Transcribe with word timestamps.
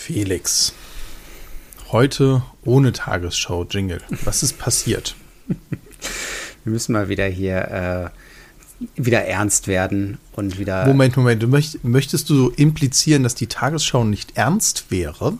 Felix, 0.00 0.72
heute 1.92 2.42
ohne 2.64 2.92
Tagesschau-Jingle. 2.92 4.00
Was 4.24 4.42
ist 4.42 4.58
passiert? 4.58 5.14
Wir 6.64 6.72
müssen 6.72 6.94
mal 6.94 7.10
wieder 7.10 7.26
hier 7.26 8.10
äh, 8.80 8.86
wieder 8.96 9.26
ernst 9.26 9.68
werden 9.68 10.16
und 10.32 10.58
wieder. 10.58 10.86
Moment, 10.86 11.18
Moment. 11.18 11.42
Du 11.42 11.48
möcht, 11.48 11.84
möchtest 11.84 12.30
du 12.30 12.34
so 12.34 12.48
implizieren, 12.48 13.22
dass 13.22 13.34
die 13.34 13.46
Tagesschau 13.46 14.04
nicht 14.04 14.38
ernst 14.38 14.86
wäre? 14.90 15.34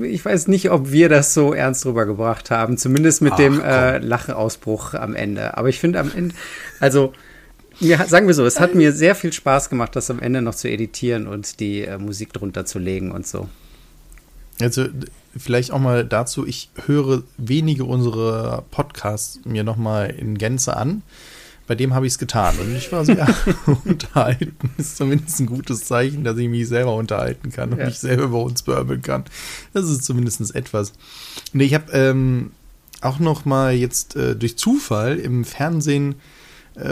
Ich 0.00 0.24
weiß 0.24 0.46
nicht, 0.46 0.70
ob 0.70 0.92
wir 0.92 1.08
das 1.08 1.34
so 1.34 1.52
ernst 1.52 1.84
rübergebracht 1.86 2.52
haben, 2.52 2.78
zumindest 2.78 3.20
mit 3.20 3.32
Ach, 3.32 3.36
dem 3.36 3.60
äh, 3.60 3.98
Lacheausbruch 3.98 4.94
am 4.94 5.16
Ende. 5.16 5.58
Aber 5.58 5.68
ich 5.68 5.80
finde 5.80 5.98
am 5.98 6.12
Ende, 6.14 6.36
also 6.78 7.12
ja, 7.80 8.06
sagen 8.06 8.26
wir 8.26 8.34
so, 8.34 8.44
es 8.44 8.60
hat 8.60 8.74
mir 8.74 8.92
sehr 8.92 9.14
viel 9.14 9.32
Spaß 9.32 9.68
gemacht, 9.68 9.96
das 9.96 10.10
am 10.10 10.20
Ende 10.20 10.42
noch 10.42 10.54
zu 10.54 10.68
editieren 10.68 11.26
und 11.26 11.60
die 11.60 11.82
äh, 11.82 11.98
Musik 11.98 12.32
drunter 12.32 12.64
zu 12.64 12.78
legen 12.78 13.12
und 13.12 13.26
so. 13.26 13.48
Also 14.60 14.86
vielleicht 15.36 15.70
auch 15.72 15.78
mal 15.78 16.04
dazu, 16.04 16.46
ich 16.46 16.70
höre 16.86 17.22
wenige 17.36 17.84
unserer 17.84 18.64
Podcasts 18.70 19.40
mir 19.44 19.64
noch 19.64 19.76
mal 19.76 20.06
in 20.06 20.38
Gänze 20.38 20.76
an. 20.76 21.02
Bei 21.66 21.74
dem 21.74 21.94
habe 21.94 22.06
ich 22.06 22.12
es 22.12 22.18
getan 22.18 22.56
und 22.60 22.74
ich 22.76 22.92
war 22.92 23.04
sehr 23.04 23.26
unterhalten. 23.84 24.70
Ist 24.78 24.96
zumindest 24.96 25.40
ein 25.40 25.46
gutes 25.46 25.84
Zeichen, 25.84 26.22
dass 26.22 26.38
ich 26.38 26.48
mich 26.48 26.68
selber 26.68 26.94
unterhalten 26.94 27.50
kann 27.50 27.72
und 27.72 27.80
ja. 27.80 27.86
mich 27.86 27.98
selber 27.98 28.24
über 28.24 28.42
uns 28.42 28.62
beörbeln 28.62 29.02
kann. 29.02 29.24
Das 29.74 29.90
ist 29.90 30.04
zumindest 30.04 30.54
etwas. 30.54 30.92
Nee, 31.52 31.64
ich 31.64 31.74
habe 31.74 31.90
ähm, 31.92 32.52
auch 33.00 33.18
noch 33.18 33.44
mal 33.44 33.74
jetzt 33.74 34.14
äh, 34.14 34.36
durch 34.36 34.56
Zufall 34.56 35.18
im 35.18 35.44
Fernsehen 35.44 36.12
äh, 36.12 36.14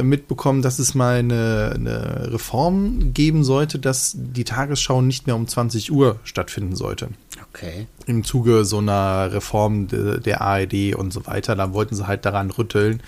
mitbekommen, 0.03 0.63
dass 0.63 0.79
es 0.79 0.95
mal 0.95 1.19
eine, 1.19 1.73
eine, 1.75 2.33
Reform 2.33 3.13
geben 3.13 3.45
sollte, 3.45 3.79
dass 3.79 4.15
die 4.17 4.45
Tagesschau 4.45 5.03
nicht 5.03 5.27
mehr 5.27 5.37
um 5.37 5.47
20 5.47 5.93
Uhr 5.93 6.19
stattfinden 6.25 6.75
sollte. 6.75 7.09
Okay. 7.51 7.87
Im 8.07 8.25
Zuge 8.25 8.65
so 8.65 8.79
einer 8.79 9.33
Reform 9.33 9.87
de, 9.89 10.21
der 10.21 10.41
ARD 10.41 10.95
und 10.95 11.13
so 11.13 11.27
weiter. 11.27 11.55
Da 11.55 11.75
wollten 11.75 11.95
sie 11.95 12.07
halt 12.07 12.25
daran 12.25 12.51
rütteln. 12.51 13.03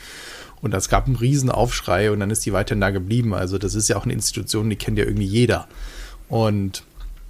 Und 0.60 0.74
es 0.74 0.88
gab 0.88 1.06
einen 1.06 1.16
riesen 1.16 1.50
Aufschrei 1.50 2.10
und 2.10 2.20
dann 2.20 2.30
ist 2.30 2.44
die 2.44 2.52
weiterhin 2.52 2.80
da 2.80 2.90
geblieben. 2.90 3.34
Also 3.34 3.58
das 3.58 3.74
ist 3.74 3.88
ja 3.88 3.96
auch 3.96 4.04
eine 4.04 4.12
Institution, 4.12 4.68
die 4.68 4.76
kennt 4.76 4.98
ja 4.98 5.04
irgendwie 5.04 5.26
jeder. 5.26 5.68
Und 6.28 6.82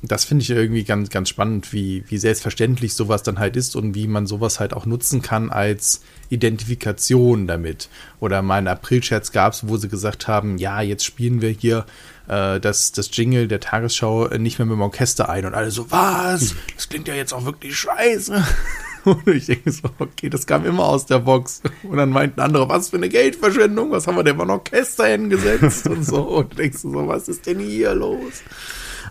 das 0.02 0.25
finde 0.25 0.42
ich 0.42 0.50
irgendwie 0.50 0.84
ganz, 0.84 1.08
ganz 1.08 1.28
spannend, 1.28 1.72
wie, 1.72 2.05
wie 2.08 2.19
selbstverständlich 2.19 2.94
sowas 2.94 3.22
dann 3.22 3.39
halt 3.39 3.56
ist 3.56 3.75
und 3.77 3.94
wie 3.94 4.06
man 4.06 4.27
sowas 4.27 4.61
halt 4.61 4.75
auch 4.75 4.86
nutzen 4.86 5.22
kann 5.22 5.50
als 5.50 6.02
Identifikation 6.28 7.47
damit. 7.47 7.89
Oder 8.20 8.42
mal 8.42 8.58
einen 8.58 8.69
April-Scherz 8.69 9.33
gab 9.33 9.55
es, 9.55 9.69
wo 9.69 9.77
sie 9.78 9.89
gesagt 9.89 10.28
haben, 10.28 10.58
ja, 10.58 10.80
jetzt 10.83 11.05
spielen 11.05 11.41
wir 11.41 11.50
hier 11.50 11.86
äh, 12.28 12.61
das, 12.61 12.92
das 12.92 13.11
Jingle 13.12 13.48
der 13.48 13.61
Tagesschau 13.61 14.28
nicht 14.36 14.58
mehr 14.58 14.67
mit 14.67 14.74
dem 14.74 14.83
Orchester 14.83 15.28
ein. 15.28 15.47
Und 15.47 15.55
alle 15.55 15.70
so, 15.70 15.91
was? 15.91 16.55
Das 16.74 16.89
klingt 16.89 17.08
ja 17.08 17.14
jetzt 17.14 17.33
auch 17.33 17.44
wirklich 17.44 17.77
scheiße. 17.77 18.44
Und 19.05 19.28
ich 19.28 19.47
denke 19.47 19.70
so, 19.70 19.89
okay, 20.00 20.28
das 20.28 20.47
kam 20.47 20.67
immer 20.67 20.84
aus 20.84 21.06
der 21.06 21.20
Box. 21.20 21.62
Und 21.84 21.97
dann 21.97 22.11
meinten 22.11 22.41
andere, 22.41 22.69
was 22.69 22.91
für 22.91 22.97
eine 22.97 23.08
Geldverschwendung, 23.08 23.92
was 23.92 24.06
haben 24.06 24.17
wir 24.17 24.24
denn 24.24 24.36
mal 24.36 24.44
ein 24.44 24.50
Orchester 24.50 25.06
hingesetzt 25.06 25.86
und 25.89 26.05
so. 26.05 26.22
Und 26.22 26.52
du 26.52 26.56
denkst 26.56 26.78
so, 26.78 27.06
was 27.06 27.28
ist 27.28 27.47
denn 27.47 27.61
hier 27.61 27.94
los? 27.94 28.42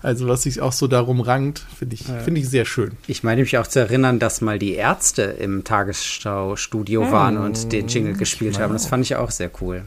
Also 0.06 0.28
was 0.28 0.44
sich 0.44 0.62
auch 0.62 0.72
so 0.72 0.86
darum 0.86 1.20
rankt, 1.20 1.66
finde 1.80 1.96
ich, 1.96 2.04
find 2.04 2.38
ich 2.38 2.48
sehr 2.48 2.66
schön. 2.66 2.92
Ich 3.08 3.24
meine 3.24 3.42
mich 3.42 3.58
auch 3.58 3.66
zu 3.66 3.80
erinnern, 3.80 4.20
dass 4.20 4.40
mal 4.40 4.60
die 4.60 4.74
Ärzte 4.74 5.24
im 5.24 5.64
Tagesschau-Studio 5.64 7.06
hm. 7.06 7.12
waren 7.12 7.38
und 7.38 7.72
den 7.72 7.88
Jingle 7.88 8.14
gespielt 8.14 8.60
haben. 8.60 8.74
Das 8.74 8.86
fand 8.86 9.04
ich 9.04 9.16
auch 9.16 9.32
sehr 9.32 9.50
cool. 9.62 9.84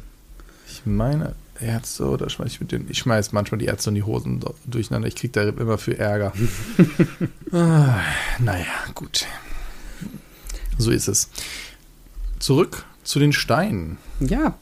Ich 0.69 0.84
meine, 0.84 1.36
Ärzte 1.60 2.05
oder 2.05 2.28
schmeiß 2.28 2.50
ich 2.50 2.60
mit 2.60 2.72
den. 2.72 2.86
Ich 2.91 2.98
schmeiß 2.98 3.30
manchmal 3.30 3.60
die 3.60 3.66
Ärzte 3.66 3.91
und 3.91 3.94
die 3.94 4.02
Hosen 4.02 4.41
durcheinander. 4.66 5.06
Ich 5.06 5.14
kriege 5.14 5.30
da 5.30 5.42
immer 5.50 5.78
für 5.78 5.97
Ärger. 5.97 6.32
ah, 7.53 8.00
naja, 8.41 8.66
gut. 8.97 9.25
So 10.78 10.91
ist 10.91 11.06
es. 11.06 11.30
Zurück 12.41 12.86
zu 13.05 13.20
den 13.20 13.32
Steinen. 13.32 13.98
Ja. 14.19 14.56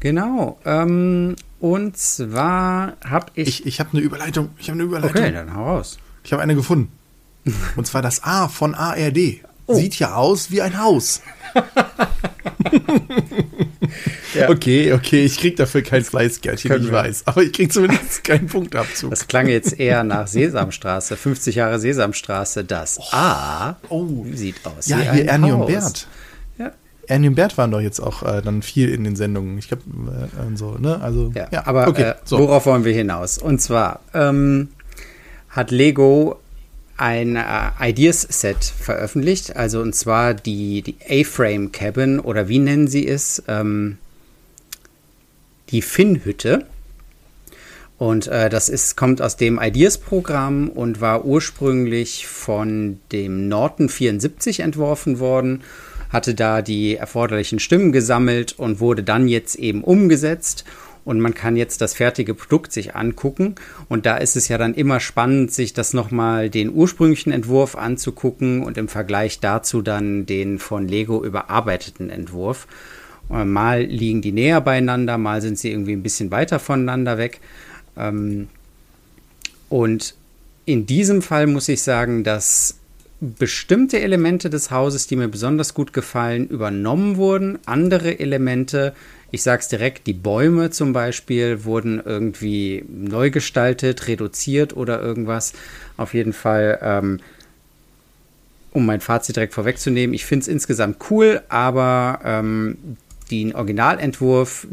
Genau. 0.00 0.58
Ähm, 0.64 1.36
und 1.64 1.96
zwar 1.96 2.98
habe 3.06 3.28
ich. 3.32 3.48
Ich, 3.60 3.66
ich 3.66 3.80
habe 3.80 3.88
eine 3.94 4.02
Überleitung. 4.02 4.50
Ich 4.58 4.68
habe 4.68 4.74
eine 4.74 4.82
Überleitung. 4.82 5.22
Okay, 5.22 5.32
dann 5.32 5.54
hau 5.54 5.76
raus. 5.76 5.96
Ich 6.22 6.30
habe 6.34 6.42
eine 6.42 6.54
gefunden. 6.54 6.92
Und 7.76 7.86
zwar 7.86 8.02
das 8.02 8.22
A 8.22 8.48
von 8.48 8.74
ARD. 8.74 9.40
Oh. 9.64 9.74
Sieht 9.74 9.98
ja 9.98 10.14
aus 10.14 10.50
wie 10.50 10.60
ein 10.60 10.78
Haus. 10.78 11.22
ja. 14.34 14.50
Okay, 14.50 14.92
okay, 14.92 15.24
ich 15.24 15.38
krieg 15.38 15.56
dafür 15.56 15.80
kein 15.80 16.04
Fleißgeldchen, 16.04 16.84
ich 16.84 16.92
weiß. 16.92 17.22
Aber 17.28 17.42
ich 17.42 17.54
krieg 17.54 17.72
zumindest 17.72 18.22
keinen 18.24 18.46
Punktabzug. 18.46 19.08
Das 19.08 19.26
klang 19.26 19.48
jetzt 19.48 19.80
eher 19.80 20.04
nach 20.04 20.26
Sesamstraße, 20.26 21.16
50 21.16 21.54
Jahre 21.54 21.78
Sesamstraße. 21.78 22.64
Das 22.64 22.98
oh. 22.98 23.04
A 23.12 23.76
oh. 23.88 24.26
sieht 24.34 24.56
aus 24.66 24.86
ja, 24.88 24.98
wie 24.98 25.08
ein 25.08 25.14
hier 25.14 25.28
Ernie 25.28 25.52
Haus. 25.52 25.60
und 25.60 25.66
Bert. 25.66 26.08
Ernie 27.08 27.28
und 27.28 27.34
Bert 27.34 27.56
waren 27.58 27.70
doch 27.70 27.80
jetzt 27.80 28.00
auch 28.00 28.22
äh, 28.22 28.42
dann 28.42 28.62
viel 28.62 28.90
in 28.90 29.04
den 29.04 29.16
Sendungen. 29.16 29.58
Ich 29.58 29.68
glaube, 29.68 29.82
äh, 29.82 30.56
so, 30.56 30.76
ne? 30.78 31.00
Also, 31.00 31.32
ja, 31.34 31.48
ja 31.50 31.66
aber 31.66 31.88
okay, 31.88 32.02
äh, 32.02 32.14
so. 32.24 32.38
worauf 32.38 32.66
wollen 32.66 32.84
wir 32.84 32.94
hinaus? 32.94 33.38
Und 33.38 33.60
zwar 33.60 34.00
ähm, 34.12 34.68
hat 35.48 35.70
Lego 35.70 36.38
ein 36.96 37.36
äh, 37.36 37.42
Ideas-Set 37.80 38.64
veröffentlicht, 38.64 39.56
also 39.56 39.80
und 39.80 39.94
zwar 39.94 40.34
die, 40.34 40.82
die 40.82 40.96
A-Frame 41.08 41.72
Cabin 41.72 42.20
oder 42.20 42.48
wie 42.48 42.58
nennen 42.58 42.86
sie 42.86 43.06
es? 43.06 43.42
Ähm, 43.48 43.98
die 45.70 45.82
Finn-Hütte. 45.82 46.66
Und 47.98 48.26
äh, 48.26 48.48
das 48.50 48.68
ist, 48.68 48.96
kommt 48.96 49.22
aus 49.22 49.36
dem 49.36 49.58
Ideas-Programm 49.60 50.68
und 50.68 51.00
war 51.00 51.24
ursprünglich 51.24 52.26
von 52.26 52.98
dem 53.12 53.48
Norton 53.48 53.88
74 53.88 54.60
entworfen 54.60 55.20
worden 55.20 55.62
hatte 56.14 56.34
da 56.34 56.62
die 56.62 56.94
erforderlichen 56.94 57.58
Stimmen 57.58 57.90
gesammelt 57.90 58.54
und 58.56 58.78
wurde 58.78 59.02
dann 59.02 59.26
jetzt 59.26 59.56
eben 59.56 59.82
umgesetzt. 59.82 60.64
Und 61.04 61.20
man 61.20 61.34
kann 61.34 61.56
jetzt 61.56 61.80
das 61.80 61.92
fertige 61.92 62.34
Produkt 62.34 62.72
sich 62.72 62.94
angucken. 62.94 63.56
Und 63.88 64.06
da 64.06 64.16
ist 64.16 64.36
es 64.36 64.46
ja 64.46 64.56
dann 64.56 64.74
immer 64.74 65.00
spannend, 65.00 65.52
sich 65.52 65.74
das 65.74 65.92
nochmal 65.92 66.48
den 66.50 66.72
ursprünglichen 66.72 67.32
Entwurf 67.32 67.74
anzugucken 67.76 68.62
und 68.62 68.78
im 68.78 68.86
Vergleich 68.86 69.40
dazu 69.40 69.82
dann 69.82 70.24
den 70.24 70.60
von 70.60 70.86
Lego 70.86 71.22
überarbeiteten 71.22 72.10
Entwurf. 72.10 72.68
Äh, 73.28 73.44
mal 73.44 73.82
liegen 73.82 74.22
die 74.22 74.32
näher 74.32 74.60
beieinander, 74.60 75.18
mal 75.18 75.42
sind 75.42 75.58
sie 75.58 75.72
irgendwie 75.72 75.92
ein 75.92 76.04
bisschen 76.04 76.30
weiter 76.30 76.60
voneinander 76.60 77.18
weg. 77.18 77.40
Ähm, 77.96 78.46
und 79.68 80.14
in 80.64 80.86
diesem 80.86 81.22
Fall 81.22 81.48
muss 81.48 81.68
ich 81.68 81.82
sagen, 81.82 82.22
dass 82.22 82.78
bestimmte 83.24 84.00
Elemente 84.00 84.50
des 84.50 84.70
Hauses, 84.70 85.06
die 85.06 85.16
mir 85.16 85.28
besonders 85.28 85.74
gut 85.74 85.92
gefallen, 85.92 86.48
übernommen 86.48 87.16
wurden. 87.16 87.58
Andere 87.66 88.18
Elemente, 88.18 88.94
ich 89.30 89.42
sage 89.42 89.62
es 89.62 89.68
direkt, 89.68 90.06
die 90.06 90.12
Bäume 90.12 90.70
zum 90.70 90.92
Beispiel, 90.92 91.64
wurden 91.64 92.00
irgendwie 92.04 92.84
neu 92.88 93.30
gestaltet, 93.30 94.06
reduziert 94.06 94.76
oder 94.76 95.02
irgendwas. 95.02 95.52
Auf 95.96 96.14
jeden 96.14 96.32
Fall, 96.32 96.78
ähm, 96.82 97.20
um 98.72 98.86
mein 98.86 99.00
Fazit 99.00 99.36
direkt 99.36 99.54
vorwegzunehmen, 99.54 100.14
ich 100.14 100.24
finde 100.24 100.42
es 100.42 100.48
insgesamt 100.48 100.98
cool, 101.10 101.42
aber 101.48 102.20
ähm, 102.24 102.78
den 103.30 103.54
Originalentwurf 103.54 104.66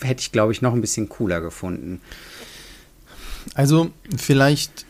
hätte 0.00 0.20
ich, 0.20 0.32
glaube 0.32 0.52
ich, 0.52 0.62
noch 0.62 0.74
ein 0.74 0.80
bisschen 0.80 1.08
cooler 1.08 1.40
gefunden. 1.40 2.00
Also 3.54 3.90
vielleicht 4.16 4.85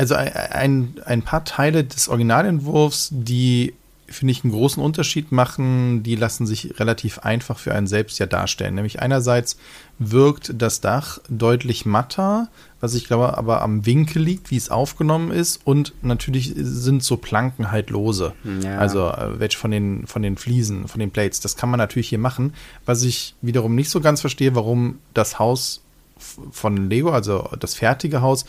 also 0.00 0.14
ein, 0.14 0.94
ein 1.04 1.20
paar 1.20 1.44
Teile 1.44 1.84
des 1.84 2.08
Originalentwurfs, 2.08 3.10
die, 3.12 3.74
finde 4.06 4.32
ich, 4.32 4.44
einen 4.44 4.52
großen 4.54 4.82
Unterschied 4.82 5.30
machen, 5.30 6.02
die 6.02 6.16
lassen 6.16 6.46
sich 6.46 6.80
relativ 6.80 7.18
einfach 7.18 7.58
für 7.58 7.74
einen 7.74 7.86
selbst 7.86 8.18
ja 8.18 8.24
darstellen. 8.24 8.76
Nämlich 8.76 9.02
einerseits 9.02 9.58
wirkt 9.98 10.54
das 10.56 10.80
Dach 10.80 11.18
deutlich 11.28 11.84
matter, 11.84 12.48
was 12.80 12.94
ich 12.94 13.08
glaube 13.08 13.36
aber 13.36 13.60
am 13.60 13.84
Winkel 13.84 14.22
liegt, 14.22 14.50
wie 14.50 14.56
es 14.56 14.70
aufgenommen 14.70 15.32
ist. 15.32 15.60
Und 15.64 15.92
natürlich 16.00 16.54
sind 16.56 17.04
so 17.04 17.18
Planken 17.18 17.70
halt 17.70 17.90
lose. 17.90 18.32
Ja. 18.62 18.78
Also 18.78 19.06
äh, 19.06 19.38
welche 19.38 19.58
von 19.58 19.70
den, 19.70 20.06
von 20.06 20.22
den 20.22 20.38
Fliesen, 20.38 20.88
von 20.88 20.98
den 20.98 21.10
Plates. 21.10 21.40
Das 21.40 21.56
kann 21.56 21.68
man 21.68 21.76
natürlich 21.76 22.08
hier 22.08 22.18
machen. 22.18 22.54
Was 22.86 23.02
ich 23.02 23.34
wiederum 23.42 23.74
nicht 23.74 23.90
so 23.90 24.00
ganz 24.00 24.22
verstehe, 24.22 24.54
warum 24.54 24.98
das 25.12 25.38
Haus 25.38 25.82
von 26.16 26.88
Lego, 26.88 27.10
also 27.10 27.50
das 27.60 27.74
fertige 27.74 28.22
Haus, 28.22 28.46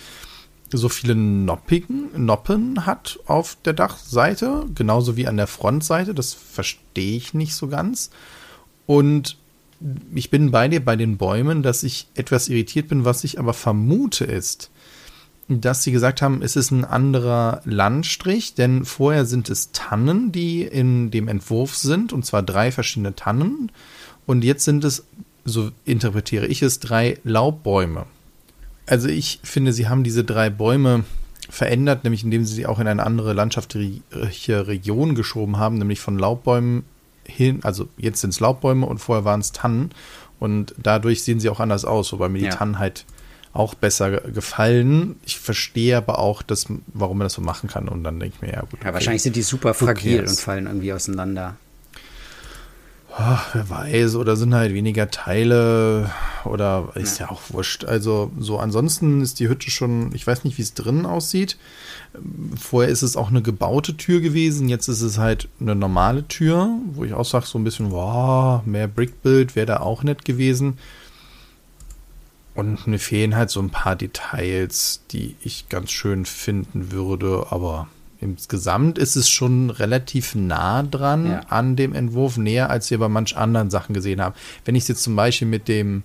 so 0.73 0.89
viele 0.89 1.15
Noppigen, 1.15 2.09
Noppen 2.25 2.85
hat 2.85 3.19
auf 3.25 3.57
der 3.65 3.73
Dachseite, 3.73 4.65
genauso 4.73 5.17
wie 5.17 5.27
an 5.27 5.37
der 5.37 5.47
Frontseite. 5.47 6.13
Das 6.13 6.33
verstehe 6.33 7.17
ich 7.17 7.33
nicht 7.33 7.55
so 7.55 7.67
ganz. 7.67 8.09
Und 8.85 9.37
ich 10.13 10.29
bin 10.29 10.51
bei 10.51 10.67
dir 10.67 10.83
bei 10.83 10.95
den 10.95 11.17
Bäumen, 11.17 11.63
dass 11.63 11.83
ich 11.83 12.07
etwas 12.15 12.49
irritiert 12.49 12.87
bin, 12.87 13.05
was 13.05 13.23
ich 13.23 13.39
aber 13.39 13.53
vermute 13.53 14.25
ist, 14.25 14.69
dass 15.47 15.83
sie 15.83 15.91
gesagt 15.91 16.21
haben, 16.21 16.41
es 16.41 16.55
ist 16.55 16.71
ein 16.71 16.85
anderer 16.85 17.61
Landstrich, 17.65 18.53
denn 18.53 18.85
vorher 18.85 19.25
sind 19.25 19.49
es 19.49 19.71
Tannen, 19.71 20.31
die 20.31 20.61
in 20.63 21.11
dem 21.11 21.27
Entwurf 21.27 21.75
sind, 21.75 22.13
und 22.13 22.25
zwar 22.25 22.43
drei 22.43 22.71
verschiedene 22.71 23.15
Tannen. 23.15 23.71
Und 24.25 24.43
jetzt 24.43 24.63
sind 24.63 24.83
es, 24.83 25.03
so 25.43 25.71
interpretiere 25.83 26.47
ich 26.47 26.61
es, 26.61 26.79
drei 26.79 27.19
Laubbäume. 27.23 28.05
Also 28.85 29.07
ich 29.07 29.39
finde, 29.43 29.73
sie 29.73 29.87
haben 29.87 30.03
diese 30.03 30.23
drei 30.23 30.49
Bäume 30.49 31.03
verändert, 31.49 32.03
nämlich 32.03 32.23
indem 32.23 32.45
sie 32.45 32.55
sie 32.55 32.65
auch 32.65 32.79
in 32.79 32.87
eine 32.87 33.05
andere 33.05 33.33
landschaftliche 33.33 34.67
Region 34.67 35.15
geschoben 35.15 35.57
haben, 35.57 35.77
nämlich 35.77 35.99
von 35.99 36.17
Laubbäumen 36.17 36.83
hin, 37.25 37.59
also 37.63 37.87
jetzt 37.97 38.21
sind 38.21 38.31
es 38.31 38.39
Laubbäume 38.39 38.85
und 38.85 38.99
vorher 38.99 39.25
waren 39.25 39.41
es 39.41 39.51
Tannen. 39.51 39.91
Und 40.39 40.73
dadurch 40.77 41.23
sehen 41.23 41.39
sie 41.39 41.49
auch 41.49 41.59
anders 41.59 41.85
aus, 41.85 42.11
wobei 42.11 42.29
mir 42.29 42.39
die 42.39 42.45
ja. 42.45 42.51
Tannen 42.51 42.79
halt 42.79 43.05
auch 43.53 43.75
besser 43.75 44.21
gefallen. 44.21 45.17
Ich 45.25 45.39
verstehe 45.39 45.97
aber 45.97 46.19
auch, 46.19 46.41
dass, 46.41 46.67
warum 46.87 47.19
man 47.19 47.25
das 47.25 47.33
so 47.33 47.41
machen 47.41 47.69
kann. 47.69 47.87
Und 47.89 48.03
dann 48.03 48.19
denke 48.19 48.37
ich 48.37 48.41
mir, 48.41 48.53
ja 48.53 48.61
gut. 48.61 48.75
Okay. 48.75 48.87
Ja, 48.87 48.93
wahrscheinlich 48.93 49.21
sind 49.21 49.35
die 49.35 49.43
super 49.43 49.73
fragil 49.73 50.21
und 50.21 50.39
fallen 50.39 50.67
irgendwie 50.67 50.93
auseinander. 50.93 51.57
Ach, 53.13 53.53
wer 53.53 53.69
weiß, 53.69 54.15
oder 54.15 54.37
sind 54.37 54.53
halt 54.53 54.73
weniger 54.73 55.11
Teile 55.11 56.09
oder 56.45 56.89
ist 56.95 57.19
ja. 57.19 57.29
auch 57.29 57.41
wurscht. 57.49 57.83
Also 57.83 58.31
so 58.39 58.57
ansonsten 58.57 59.21
ist 59.21 59.39
die 59.39 59.49
Hütte 59.49 59.69
schon, 59.69 60.15
ich 60.15 60.25
weiß 60.25 60.45
nicht, 60.45 60.57
wie 60.57 60.61
es 60.61 60.73
drinnen 60.73 61.05
aussieht. 61.05 61.57
Vorher 62.57 62.89
ist 62.89 63.01
es 63.01 63.17
auch 63.17 63.29
eine 63.29 63.41
gebaute 63.41 63.97
Tür 63.97 64.21
gewesen, 64.21 64.69
jetzt 64.69 64.87
ist 64.87 65.01
es 65.01 65.17
halt 65.17 65.49
eine 65.59 65.75
normale 65.75 66.27
Tür, 66.27 66.69
wo 66.93 67.03
ich 67.03 67.13
auch 67.13 67.25
sage, 67.25 67.45
so 67.45 67.59
ein 67.59 67.65
bisschen, 67.65 67.91
wow, 67.91 68.65
mehr 68.65 68.87
Brickbuild 68.87 69.55
wäre 69.55 69.65
da 69.65 69.79
auch 69.81 70.03
nett 70.03 70.23
gewesen. 70.23 70.77
Und 72.53 72.87
mir 72.87 72.99
fehlen 72.99 73.35
halt 73.35 73.49
so 73.49 73.61
ein 73.61 73.69
paar 73.69 73.95
Details, 73.95 75.01
die 75.11 75.35
ich 75.41 75.69
ganz 75.69 75.91
schön 75.91 76.25
finden 76.25 76.91
würde, 76.91 77.47
aber 77.49 77.87
insgesamt 78.21 78.97
ist 78.97 79.15
es 79.15 79.29
schon 79.29 79.69
relativ 79.69 80.35
nah 80.35 80.83
dran 80.83 81.25
ja. 81.25 81.39
an 81.49 81.75
dem 81.75 81.93
Entwurf, 81.93 82.37
näher 82.37 82.69
als 82.69 82.91
wir 82.91 82.99
bei 82.99 83.09
manch 83.09 83.35
anderen 83.35 83.69
Sachen 83.69 83.93
gesehen 83.93 84.21
haben. 84.21 84.35
Wenn 84.63 84.75
ich 84.75 84.83
es 84.83 84.87
jetzt 84.87 85.03
zum 85.03 85.15
Beispiel 85.15 85.47
mit 85.47 85.67
dem, 85.67 86.03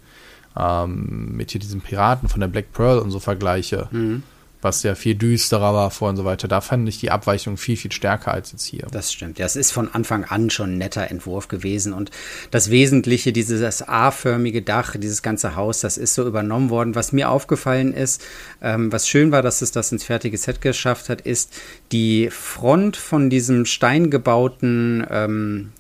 ähm, 0.59 1.37
mit 1.37 1.53
hier 1.53 1.61
diesem 1.61 1.83
Piraten 1.83 2.29
von 2.29 2.41
der 2.41 2.49
Black 2.49 2.73
Pearl 2.73 2.99
und 2.99 3.11
so 3.11 3.21
vergleiche, 3.21 3.89
mhm 3.91 4.23
was 4.67 4.83
ja 4.83 4.97
viel 4.97 5.15
düsterer 5.15 5.73
war 5.73 5.93
vor 5.93 6.09
und 6.09 6.17
so 6.17 6.25
weiter. 6.25 6.49
Da 6.49 6.61
fand 6.61 6.89
ich 6.89 6.99
die 6.99 7.13
Abweichung 7.13 7.57
viel, 7.57 7.77
viel 7.77 7.93
stärker 7.93 8.33
als 8.33 8.51
jetzt 8.51 8.65
hier. 8.65 8.87
Das 8.91 9.13
stimmt. 9.13 9.39
Ja, 9.39 9.47
es 9.47 9.55
ist 9.55 9.71
von 9.71 9.95
Anfang 9.95 10.25
an 10.25 10.51
schon 10.51 10.73
ein 10.73 10.79
netter 10.79 11.09
Entwurf 11.09 11.47
gewesen. 11.47 11.93
Und 11.93 12.11
das 12.51 12.71
Wesentliche, 12.71 13.33
dieses 13.33 13.87
A-förmige 13.87 14.63
Dach, 14.63 14.97
dieses 14.99 15.23
ganze 15.23 15.55
Haus, 15.55 15.81
das 15.81 15.97
ist 15.97 16.15
so 16.15 16.27
übernommen 16.27 16.69
worden. 16.69 16.97
Was 16.97 17.13
mir 17.13 17.31
aufgefallen 17.31 17.95
ist, 17.95 18.25
ähm, 18.61 18.91
was 18.91 19.09
schön 19.09 19.31
war, 19.31 19.43
dass 19.43 19.63
es 19.63 19.71
das 19.71 19.93
ins 19.93 20.03
fertige 20.03 20.37
Set 20.37 20.61
geschafft 20.61 21.09
hat, 21.09 21.21
ist 21.21 21.55
die 21.93 22.29
Front 22.31 22.97
von 22.97 23.31
diesem 23.31 23.67
steingebauten 23.67 25.07
ähm, 25.09 25.73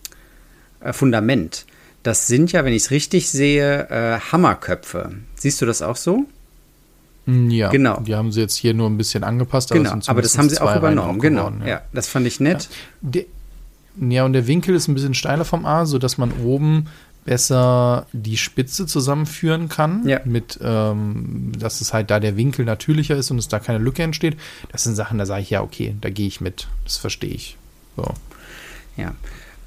äh, 0.80 0.92
Fundament. 0.92 1.66
Das 2.04 2.28
sind 2.28 2.52
ja, 2.52 2.64
wenn 2.64 2.72
ich 2.72 2.84
es 2.84 2.90
richtig 2.92 3.28
sehe, 3.30 3.88
äh, 3.90 4.20
Hammerköpfe. 4.30 5.10
Siehst 5.34 5.60
du 5.60 5.66
das 5.66 5.82
auch 5.82 5.96
so? 5.96 6.26
Hm, 7.26 7.50
ja, 7.50 7.70
genau. 7.70 8.00
Die 8.00 8.14
haben 8.14 8.32
sie 8.32 8.40
jetzt 8.40 8.56
hier 8.56 8.72
nur 8.72 8.88
ein 8.88 8.96
bisschen 8.96 9.24
angepasst. 9.24 9.70
Genau, 9.70 9.90
aber, 9.90 10.02
aber 10.06 10.22
das 10.22 10.38
haben 10.38 10.48
sie 10.48 10.60
auch 10.60 10.74
übernommen. 10.74 11.18
Genau, 11.18 11.50
ja. 11.60 11.66
ja. 11.66 11.82
das 11.92 12.08
fand 12.08 12.26
ich 12.26 12.40
nett. 12.40 12.68
Ja. 13.02 13.10
Der, 13.10 13.24
ja, 13.98 14.24
und 14.24 14.32
der 14.32 14.46
Winkel 14.46 14.74
ist 14.74 14.88
ein 14.88 14.94
bisschen 14.94 15.14
steiler 15.14 15.44
vom 15.44 15.64
A, 15.64 15.86
sodass 15.86 16.18
man 16.18 16.32
oben 16.44 16.86
besser 17.24 18.06
die 18.12 18.36
Spitze 18.36 18.86
zusammenführen 18.86 19.68
kann, 19.68 20.06
ja. 20.06 20.20
mit, 20.24 20.58
ähm, 20.62 21.52
dass 21.58 21.80
es 21.80 21.92
halt 21.92 22.10
da 22.10 22.20
der 22.20 22.36
Winkel 22.36 22.64
natürlicher 22.64 23.16
ist 23.16 23.30
und 23.30 23.38
es 23.38 23.48
da 23.48 23.58
keine 23.58 23.78
Lücke 23.78 24.02
entsteht. 24.02 24.36
Das 24.70 24.84
sind 24.84 24.94
Sachen, 24.94 25.18
da 25.18 25.26
sage 25.26 25.42
ich 25.42 25.50
ja, 25.50 25.62
okay, 25.62 25.96
da 26.00 26.08
gehe 26.08 26.28
ich 26.28 26.40
mit. 26.40 26.68
Das 26.84 26.96
verstehe 26.98 27.30
ich. 27.30 27.56
So. 27.96 28.14
Ja. 28.96 29.14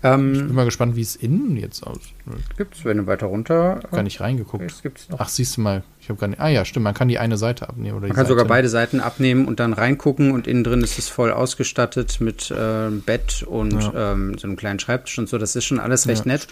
Ähm, 0.01 0.33
ich 0.33 0.39
bin 0.39 0.55
mal 0.55 0.65
gespannt, 0.65 0.95
wie 0.95 1.01
es 1.01 1.15
innen 1.15 1.57
jetzt 1.57 1.85
aussieht. 1.85 2.13
Gibt 2.57 2.75
es, 2.75 2.85
wenn 2.85 2.97
du 2.97 3.07
weiter 3.07 3.27
runter. 3.27 3.81
Gar 3.91 4.03
nicht 4.03 4.21
reingeguckt. 4.21 4.81
Ach, 5.17 5.27
siehst 5.27 5.57
du 5.57 5.61
mal. 5.61 5.83
Ich 5.99 6.07
habe 6.07 6.19
gar 6.19 6.27
nicht. 6.27 6.39
Ah 6.39 6.47
ja, 6.47 6.63
stimmt. 6.63 6.85
Man 6.85 6.93
kann 6.93 7.09
die 7.09 7.19
eine 7.19 7.37
Seite 7.37 7.67
abnehmen 7.67 7.97
oder 7.97 8.07
Man 8.07 8.15
kann 8.15 8.25
Seite. 8.25 8.29
sogar 8.29 8.45
beide 8.45 8.69
Seiten 8.69 9.01
abnehmen 9.01 9.45
und 9.45 9.59
dann 9.59 9.73
reingucken 9.73 10.31
und 10.31 10.47
innen 10.47 10.63
drin 10.63 10.81
ist 10.81 10.97
es 10.97 11.09
voll 11.09 11.31
ausgestattet 11.31 12.21
mit 12.21 12.49
äh, 12.51 12.89
Bett 13.05 13.43
und 13.43 13.73
ja. 13.73 14.13
ähm, 14.13 14.37
so 14.37 14.47
einem 14.47 14.55
kleinen 14.55 14.79
Schreibtisch 14.79 15.19
und 15.19 15.27
so. 15.27 15.37
Das 15.37 15.55
ist 15.55 15.65
schon 15.65 15.79
alles 15.79 16.07
recht 16.07 16.25
ja, 16.25 16.31
nett. 16.31 16.47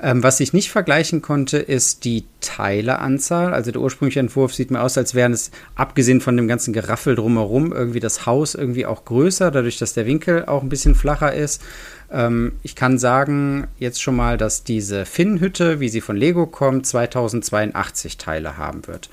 Ähm, 0.00 0.22
was 0.22 0.40
ich 0.40 0.54
nicht 0.54 0.70
vergleichen 0.70 1.20
konnte, 1.20 1.58
ist 1.58 2.04
die 2.04 2.24
Teileanzahl. 2.40 3.52
Also 3.52 3.70
der 3.70 3.82
ursprüngliche 3.82 4.20
Entwurf 4.20 4.54
sieht 4.54 4.70
mir 4.70 4.80
aus, 4.80 4.96
als 4.96 5.14
wären 5.14 5.32
es 5.32 5.50
abgesehen 5.74 6.22
von 6.22 6.36
dem 6.36 6.48
ganzen 6.48 6.72
Geraffel 6.72 7.14
drumherum 7.14 7.72
irgendwie 7.72 8.00
das 8.00 8.24
Haus 8.24 8.54
irgendwie 8.54 8.86
auch 8.86 9.04
größer, 9.04 9.50
dadurch, 9.50 9.78
dass 9.78 9.92
der 9.92 10.06
Winkel 10.06 10.46
auch 10.46 10.62
ein 10.62 10.70
bisschen 10.70 10.94
flacher 10.94 11.34
ist. 11.34 11.62
Ähm, 12.10 12.52
ich 12.62 12.76
kann 12.76 12.98
sagen 12.98 13.66
jetzt 13.78 14.00
schon 14.00 14.16
mal, 14.16 14.38
dass 14.38 14.64
diese 14.64 15.04
Finn-Hütte, 15.04 15.80
wie 15.80 15.88
sie 15.88 16.00
von 16.00 16.16
Lego 16.16 16.46
kommt, 16.46 16.86
2082 16.86 18.16
Teile 18.18 18.56
haben 18.56 18.86
wird. 18.86 19.10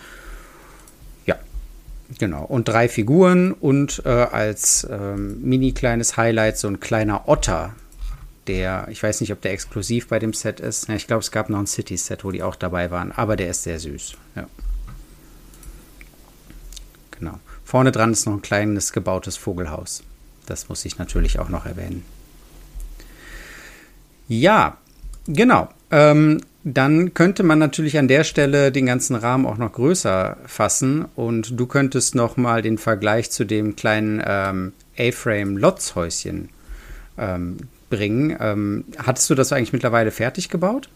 Ja, 1.26 1.38
genau. 2.20 2.44
Und 2.44 2.68
drei 2.68 2.88
Figuren 2.88 3.52
und 3.52 4.04
äh, 4.06 4.10
als 4.10 4.88
ähm, 4.90 5.42
mini 5.42 5.72
kleines 5.72 6.18
Highlight 6.18 6.58
so 6.58 6.68
ein 6.68 6.80
kleiner 6.80 7.28
Otter. 7.28 7.74
Der, 8.48 8.88
ich 8.90 9.02
weiß 9.02 9.22
nicht, 9.22 9.32
ob 9.32 9.42
der 9.42 9.54
exklusiv 9.54 10.10
bei 10.10 10.20
dem 10.20 10.34
Set 10.34 10.60
ist. 10.60 10.90
Ja, 10.90 10.96
ich 10.96 11.08
glaube, 11.08 11.22
es 11.22 11.32
gab 11.32 11.50
noch 11.50 11.60
ein 11.60 11.68
City-Set, 11.68 12.26
wo 12.26 12.32
die 12.32 12.44
auch 12.44 12.58
dabei 12.58 12.92
waren, 12.92 13.14
aber 13.14 13.38
der 13.38 13.50
ist 13.50 13.64
sehr 13.64 13.80
süß. 13.80 14.16
Ja. 14.36 14.48
Genau. 17.12 17.40
Vorne 17.64 17.94
dran 17.94 18.12
ist 18.12 18.26
noch 18.26 18.34
ein 18.34 18.42
kleines 18.42 18.92
gebautes 18.92 19.38
Vogelhaus. 19.38 20.04
Das 20.46 20.68
muss 20.68 20.84
ich 20.84 20.98
natürlich 20.98 21.40
auch 21.40 21.48
noch 21.48 21.66
erwähnen. 21.66 22.04
Ja, 24.42 24.78
genau. 25.28 25.70
Ähm, 25.92 26.42
dann 26.64 27.14
könnte 27.14 27.44
man 27.44 27.60
natürlich 27.60 28.00
an 28.00 28.08
der 28.08 28.24
Stelle 28.24 28.72
den 28.72 28.88
ganzen 28.88 29.16
Rahmen 29.16 29.46
auch 29.46 29.58
noch 29.58 29.74
größer 29.74 30.38
fassen 30.48 31.06
und 31.16 31.60
du 31.60 31.68
könntest 31.68 32.16
noch 32.16 32.36
mal 32.36 32.62
den 32.62 32.78
Vergleich 32.78 33.30
zu 33.30 33.46
dem 33.46 33.76
kleinen 33.76 34.24
ähm, 34.26 34.74
A-Frame 34.98 35.58
Lots 35.58 35.96
Häuschen 35.96 36.50
ähm, 37.18 37.58
bringen. 37.90 38.36
Ähm, 38.40 38.86
hattest 38.98 39.30
du 39.30 39.36
das 39.36 39.54
eigentlich 39.54 39.74
mittlerweile 39.74 40.10
fertig 40.10 40.50
gebaut? 40.50 40.90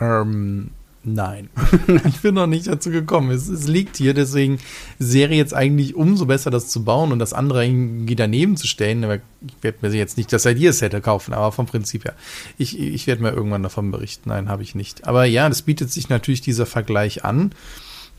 Ähm, 0.00 0.70
Nein, 1.04 1.50
ich 2.06 2.20
bin 2.20 2.36
noch 2.36 2.46
nicht 2.46 2.68
dazu 2.68 2.90
gekommen. 2.90 3.32
Es, 3.32 3.48
es, 3.48 3.66
liegt 3.66 3.96
hier, 3.96 4.14
deswegen 4.14 4.58
wäre 5.00 5.34
jetzt 5.34 5.52
eigentlich 5.52 5.96
umso 5.96 6.26
besser, 6.26 6.50
das 6.50 6.68
zu 6.68 6.84
bauen 6.84 7.10
und 7.10 7.18
das 7.18 7.32
andere 7.32 7.66
irgendwie 7.66 8.14
daneben 8.14 8.56
zu 8.56 8.68
stellen. 8.68 9.02
Aber 9.02 9.16
ich 9.16 9.54
werde 9.62 9.78
mir 9.82 9.92
jetzt 9.92 10.16
nicht 10.16 10.32
das 10.32 10.46
Ideas-Set 10.46 11.02
kaufen, 11.02 11.34
aber 11.34 11.50
vom 11.50 11.66
Prinzip 11.66 12.04
her. 12.04 12.14
Ich, 12.56 12.78
ich 12.78 13.08
werde 13.08 13.22
mir 13.22 13.32
irgendwann 13.32 13.64
davon 13.64 13.90
berichten. 13.90 14.28
Nein, 14.28 14.48
habe 14.48 14.62
ich 14.62 14.76
nicht. 14.76 15.04
Aber 15.04 15.24
ja, 15.24 15.48
das 15.48 15.62
bietet 15.62 15.90
sich 15.90 16.08
natürlich 16.08 16.40
dieser 16.40 16.66
Vergleich 16.66 17.24
an. 17.24 17.50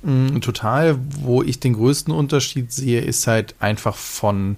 Mhm, 0.02 0.42
total. 0.42 1.00
Wo 1.22 1.42
ich 1.42 1.62
den 1.62 1.74
größten 1.74 2.14
Unterschied 2.14 2.74
sehe, 2.74 3.00
ist 3.00 3.28
halt 3.28 3.56
einfach 3.60 3.96
von 3.96 4.58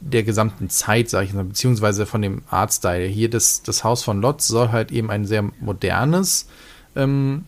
der 0.00 0.24
gesamten 0.24 0.68
Zeit, 0.68 1.08
sage 1.08 1.26
ich 1.26 1.32
mal, 1.32 1.44
beziehungsweise 1.44 2.04
von 2.04 2.20
dem 2.20 2.42
Artstyle. 2.50 3.06
Hier 3.06 3.30
das, 3.30 3.62
das 3.62 3.82
Haus 3.82 4.02
von 4.02 4.20
Lotz 4.20 4.46
soll 4.46 4.70
halt 4.70 4.92
eben 4.92 5.10
ein 5.10 5.24
sehr 5.24 5.42
modernes, 5.60 6.48
ähm, 6.96 7.44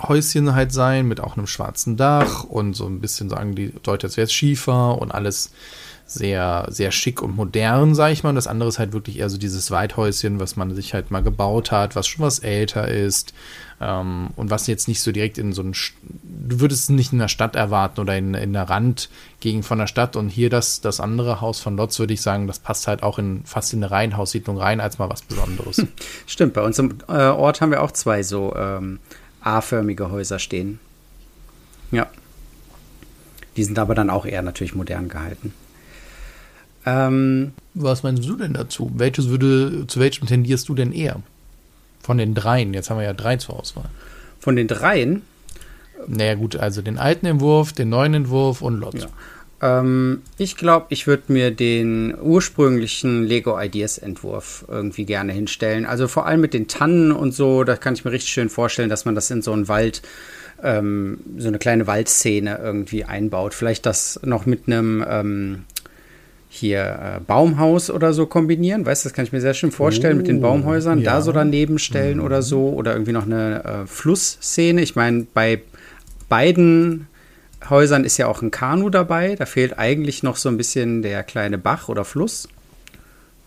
Häuschen 0.00 0.54
halt 0.54 0.72
sein, 0.72 1.06
mit 1.06 1.20
auch 1.20 1.36
einem 1.36 1.46
schwarzen 1.46 1.96
Dach 1.96 2.44
und 2.44 2.74
so 2.74 2.86
ein 2.86 3.00
bisschen 3.00 3.28
sagen 3.28 3.54
die 3.54 3.72
Leute, 3.86 4.06
als 4.06 4.16
wäre 4.16 4.24
es 4.24 4.32
Schiefer 4.32 4.98
und 5.00 5.12
alles 5.12 5.52
sehr, 6.12 6.66
sehr 6.70 6.92
schick 6.92 7.22
und 7.22 7.36
modern, 7.36 7.94
sag 7.94 8.12
ich 8.12 8.22
mal. 8.22 8.34
Das 8.34 8.46
andere 8.46 8.68
ist 8.68 8.78
halt 8.78 8.92
wirklich 8.92 9.18
eher 9.18 9.30
so 9.30 9.38
dieses 9.38 9.70
Weithäuschen, 9.70 10.40
was 10.40 10.56
man 10.56 10.74
sich 10.74 10.94
halt 10.94 11.10
mal 11.10 11.22
gebaut 11.22 11.72
hat, 11.72 11.96
was 11.96 12.06
schon 12.06 12.24
was 12.24 12.38
älter 12.38 12.88
ist 12.88 13.32
ähm, 13.80 14.30
und 14.36 14.50
was 14.50 14.66
jetzt 14.66 14.86
nicht 14.88 15.00
so 15.00 15.10
direkt 15.10 15.38
in 15.38 15.52
so 15.52 15.62
ein, 15.62 15.74
du 16.02 16.60
würdest 16.60 16.84
es 16.84 16.88
nicht 16.88 17.12
in 17.12 17.18
der 17.18 17.28
Stadt 17.28 17.56
erwarten 17.56 18.00
oder 18.00 18.16
in, 18.16 18.34
in 18.34 18.52
der 18.52 18.70
Randgegend 18.70 19.64
von 19.64 19.78
der 19.78 19.88
Stadt 19.88 20.14
und 20.14 20.28
hier 20.28 20.50
das, 20.50 20.80
das 20.80 21.00
andere 21.00 21.40
Haus 21.40 21.60
von 21.60 21.76
Lotz, 21.76 21.98
würde 21.98 22.14
ich 22.14 22.22
sagen, 22.22 22.46
das 22.46 22.60
passt 22.60 22.86
halt 22.86 23.02
auch 23.02 23.18
in 23.18 23.42
fast 23.44 23.72
in 23.72 23.82
eine 23.82 23.90
Reihenhaussiedlung 23.90 24.56
rein, 24.56 24.80
als 24.80 24.98
mal 24.98 25.10
was 25.10 25.22
Besonderes. 25.22 25.84
Stimmt, 26.26 26.54
bei 26.54 26.62
uns 26.62 26.78
im 26.78 26.98
äh, 27.08 27.12
Ort 27.12 27.60
haben 27.60 27.72
wir 27.72 27.82
auch 27.82 27.90
zwei 27.90 28.22
so 28.22 28.54
ähm, 28.56 29.00
A-förmige 29.40 30.10
Häuser 30.10 30.38
stehen. 30.38 30.78
Ja. 31.90 32.06
Die 33.56 33.64
sind 33.64 33.78
aber 33.78 33.94
dann 33.94 34.10
auch 34.10 34.24
eher 34.24 34.42
natürlich 34.42 34.74
modern 34.74 35.08
gehalten. 35.08 35.52
Ähm, 36.84 37.52
Was 37.74 38.02
meinst 38.02 38.28
du 38.28 38.36
denn 38.36 38.54
dazu? 38.54 38.90
Welches 38.94 39.28
würde, 39.28 39.86
zu 39.86 40.00
welchem 40.00 40.26
tendierst 40.26 40.68
du 40.68 40.74
denn 40.74 40.92
eher? 40.92 41.22
Von 42.00 42.18
den 42.18 42.34
dreien. 42.34 42.74
Jetzt 42.74 42.90
haben 42.90 42.98
wir 42.98 43.04
ja 43.04 43.12
drei 43.12 43.36
zur 43.36 43.58
Auswahl. 43.58 43.88
Von 44.40 44.56
den 44.56 44.66
dreien? 44.66 45.22
Naja, 46.08 46.34
gut, 46.34 46.56
also 46.56 46.82
den 46.82 46.98
alten 46.98 47.26
Entwurf, 47.26 47.72
den 47.72 47.88
neuen 47.88 48.14
Entwurf 48.14 48.60
und 48.60 48.80
Lotz. 48.80 49.02
Ja. 49.02 49.08
Ähm, 49.62 50.22
ich 50.36 50.56
glaube, 50.56 50.86
ich 50.88 51.06
würde 51.06 51.32
mir 51.32 51.52
den 51.52 52.14
ursprünglichen 52.20 53.24
Lego 53.24 53.58
Ideas 53.58 53.98
Entwurf 53.98 54.64
irgendwie 54.68 55.04
gerne 55.04 55.32
hinstellen. 55.32 55.86
Also 55.86 56.08
vor 56.08 56.26
allem 56.26 56.40
mit 56.40 56.54
den 56.54 56.66
Tannen 56.66 57.12
und 57.12 57.32
so, 57.32 57.62
da 57.62 57.76
kann 57.76 57.94
ich 57.94 58.04
mir 58.04 58.10
richtig 58.10 58.32
schön 58.32 58.48
vorstellen, 58.48 58.88
dass 58.88 59.04
man 59.04 59.14
das 59.14 59.30
in 59.30 59.42
so 59.42 59.52
einen 59.52 59.68
Wald, 59.68 60.02
ähm, 60.62 61.20
so 61.38 61.46
eine 61.46 61.58
kleine 61.58 61.86
Waldszene 61.86 62.58
irgendwie 62.60 63.04
einbaut. 63.04 63.54
Vielleicht 63.54 63.86
das 63.86 64.18
noch 64.24 64.44
mit 64.46 64.66
einem 64.66 65.04
ähm, 65.08 65.64
hier 66.54 67.16
äh, 67.16 67.20
Baumhaus 67.20 67.88
oder 67.88 68.12
so 68.12 68.26
kombinieren. 68.26 68.84
Weißt 68.84 69.04
du, 69.04 69.08
das 69.08 69.14
kann 69.14 69.24
ich 69.24 69.32
mir 69.32 69.40
sehr 69.40 69.54
schön 69.54 69.72
vorstellen 69.72 70.16
oh, 70.16 70.18
mit 70.18 70.28
den 70.28 70.38
oh, 70.38 70.42
Baumhäusern. 70.42 70.98
Ja. 71.00 71.14
Da 71.14 71.22
so 71.22 71.32
daneben 71.32 71.78
stellen 71.78 72.18
mhm. 72.18 72.24
oder 72.24 72.42
so. 72.42 72.68
Oder 72.68 72.92
irgendwie 72.92 73.12
noch 73.12 73.24
eine 73.24 73.64
äh, 73.64 73.86
Flussszene. 73.86 74.82
Ich 74.82 74.94
meine, 74.94 75.26
bei 75.32 75.62
beiden 76.28 77.06
Häusern 77.70 78.04
ist 78.04 78.18
ja 78.18 78.26
auch 78.26 78.42
ein 78.42 78.50
Kanu 78.50 78.90
dabei. 78.90 79.34
Da 79.34 79.46
fehlt 79.46 79.78
eigentlich 79.78 80.22
noch 80.22 80.36
so 80.36 80.50
ein 80.50 80.58
bisschen 80.58 81.00
der 81.00 81.22
kleine 81.22 81.56
Bach 81.56 81.88
oder 81.88 82.04
Fluss. 82.04 82.48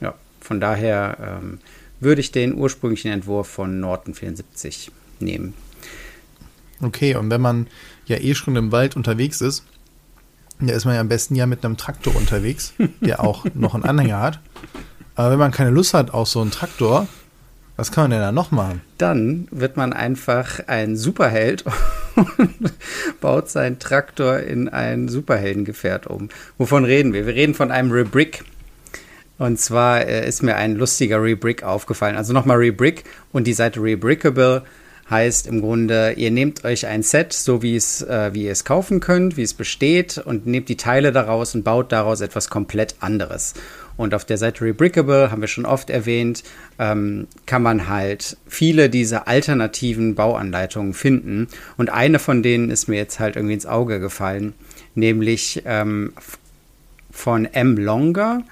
Ja, 0.01 0.15
von 0.41 0.59
daher 0.59 1.39
ähm, 1.43 1.59
würde 2.00 2.21
ich 2.21 2.31
den 2.31 2.55
ursprünglichen 2.55 3.12
Entwurf 3.12 3.47
von 3.47 3.79
Norton 3.79 4.15
74 4.15 4.89
nehmen. 5.19 5.53
Okay, 6.81 7.13
und 7.13 7.29
wenn 7.29 7.41
man 7.41 7.67
ja 8.07 8.17
eh 8.17 8.33
schon 8.33 8.55
im 8.55 8.71
Wald 8.71 8.95
unterwegs 8.95 9.41
ist, 9.41 9.63
da 10.59 10.74
ist 10.74 10.85
man 10.85 10.95
ja 10.95 11.01
am 11.01 11.09
besten 11.09 11.35
ja 11.35 11.45
mit 11.45 11.63
einem 11.65 11.77
Traktor 11.77 12.15
unterwegs, 12.15 12.74
der 13.01 13.21
auch 13.21 13.45
noch 13.53 13.75
einen 13.75 13.83
Anhänger 13.83 14.21
hat. 14.21 14.39
Aber 15.15 15.31
wenn 15.31 15.39
man 15.39 15.51
keine 15.51 15.69
Lust 15.69 15.93
hat 15.93 16.13
auf 16.13 16.27
so 16.27 16.41
einen 16.41 16.51
Traktor, 16.51 17.07
was 17.77 17.91
kann 17.91 18.05
man 18.05 18.12
denn 18.12 18.21
da 18.21 18.31
noch 18.31 18.51
machen? 18.51 18.81
Dann 18.97 19.47
wird 19.51 19.75
man 19.75 19.91
einfach 19.91 20.62
ein 20.67 20.95
Superheld 20.95 21.65
und 22.15 22.74
baut 23.21 23.50
seinen 23.50 23.79
Traktor 23.79 24.39
in 24.39 24.69
ein 24.69 25.09
Superheldengefährt 25.09 26.07
um. 26.07 26.29
Wovon 26.57 26.85
reden 26.85 27.13
wir? 27.13 27.25
Wir 27.25 27.35
reden 27.35 27.53
von 27.53 27.71
einem 27.71 27.91
Rebrick. 27.91 28.43
Und 29.38 29.59
zwar 29.59 30.05
äh, 30.05 30.25
ist 30.25 30.43
mir 30.43 30.55
ein 30.55 30.75
lustiger 30.75 31.21
Rebrick 31.21 31.63
aufgefallen. 31.63 32.15
Also 32.15 32.31
nochmal 32.31 32.57
Rebrick 32.57 33.03
und 33.33 33.45
die 33.45 33.53
Seite 33.53 33.81
Rebrickable 33.81 34.63
heißt 35.09 35.47
im 35.47 35.62
Grunde, 35.62 36.13
ihr 36.17 36.31
nehmt 36.31 36.65
euch 36.65 36.88
ein 36.88 37.03
Set, 37.03 37.33
so 37.33 37.62
wie 37.62 37.75
es, 37.75 38.01
äh, 38.01 38.33
wie 38.33 38.45
ihr 38.45 38.51
es 38.51 38.65
kaufen 38.65 39.00
könnt, 39.00 39.38
wie 39.38 39.43
es 39.43 39.53
besteht 39.53 40.17
und 40.17 40.47
nehmt 40.47 40.67
die 40.67 40.77
Teile 40.77 41.12
daraus 41.12 41.53
und 41.53 41.63
baut 41.63 41.91
daraus 41.91 42.21
etwas 42.21 42.50
komplett 42.50 42.95
anderes. 43.01 43.53
Und 43.97 44.13
auf 44.13 44.25
der 44.25 44.38
Seite 44.38 44.65
Rebrickable, 44.65 45.31
haben 45.31 45.41
wir 45.41 45.47
schon 45.47 45.65
oft 45.65 45.89
erwähnt, 45.89 46.43
ähm, 46.79 47.27
kann 47.45 47.62
man 47.62 47.88
halt 47.88 48.38
viele 48.47 48.89
dieser 48.89 49.27
alternativen 49.27 50.15
Bauanleitungen 50.15 50.93
finden. 50.93 51.47
Und 51.77 51.89
eine 51.91 52.19
von 52.19 52.43
denen 52.43 52.69
ist 52.69 52.89
mir 52.89 52.97
jetzt 52.97 53.19
halt 53.19 53.35
irgendwie 53.35 53.53
ins 53.53 53.65
Auge 53.65 54.00
gefallen, 54.00 54.53
nämlich 54.95 55.62
ähm, 55.65 56.13
von 57.12 57.45
M. 57.45 57.77
Longer. 57.77 58.43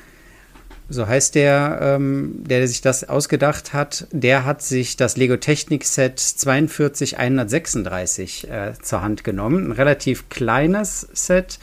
So 0.89 1.07
heißt 1.07 1.35
der, 1.35 1.79
ähm, 1.81 2.43
der 2.45 2.67
sich 2.67 2.81
das 2.81 3.07
ausgedacht 3.07 3.73
hat. 3.73 4.07
Der 4.11 4.43
hat 4.45 4.61
sich 4.61 4.97
das 4.97 5.17
Lego 5.17 5.37
Technik 5.37 5.85
Set 5.85 6.19
42136 6.19 8.49
äh, 8.49 8.73
zur 8.81 9.01
Hand 9.01 9.23
genommen. 9.23 9.67
Ein 9.67 9.71
relativ 9.71 10.27
kleines 10.29 11.07
Set 11.13 11.59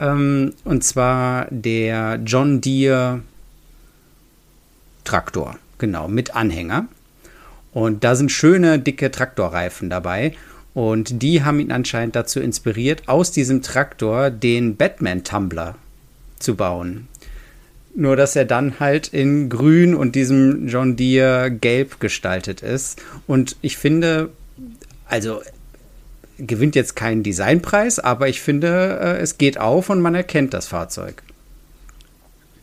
ähm, 0.00 0.54
und 0.64 0.84
zwar 0.84 1.46
der 1.50 2.20
John 2.24 2.60
Deere 2.60 3.22
Traktor, 5.04 5.58
genau, 5.78 6.08
mit 6.08 6.34
Anhänger. 6.34 6.86
Und 7.72 8.04
da 8.04 8.14
sind 8.14 8.30
schöne, 8.30 8.78
dicke 8.78 9.10
Traktorreifen 9.10 9.90
dabei. 9.90 10.34
Und 10.74 11.22
die 11.22 11.42
haben 11.42 11.60
ihn 11.60 11.72
anscheinend 11.72 12.14
dazu 12.14 12.40
inspiriert, 12.40 13.08
aus 13.08 13.32
diesem 13.32 13.62
Traktor 13.62 14.30
den 14.30 14.76
Batman-Tumbler 14.76 15.74
zu 16.38 16.54
bauen. 16.54 17.08
Nur, 17.98 18.14
dass 18.14 18.36
er 18.36 18.44
dann 18.44 18.78
halt 18.78 19.08
in 19.08 19.48
grün 19.48 19.92
und 19.92 20.14
diesem 20.14 20.68
John 20.68 20.94
Deere 20.94 21.50
gelb 21.50 21.98
gestaltet 21.98 22.62
ist. 22.62 23.02
Und 23.26 23.56
ich 23.60 23.76
finde, 23.76 24.30
also 25.08 25.42
gewinnt 26.38 26.76
jetzt 26.76 26.94
keinen 26.94 27.24
Designpreis, 27.24 27.98
aber 27.98 28.28
ich 28.28 28.40
finde, 28.40 29.00
äh, 29.02 29.18
es 29.18 29.36
geht 29.36 29.58
auf 29.58 29.90
und 29.90 30.00
man 30.00 30.14
erkennt 30.14 30.54
das 30.54 30.68
Fahrzeug. 30.68 31.24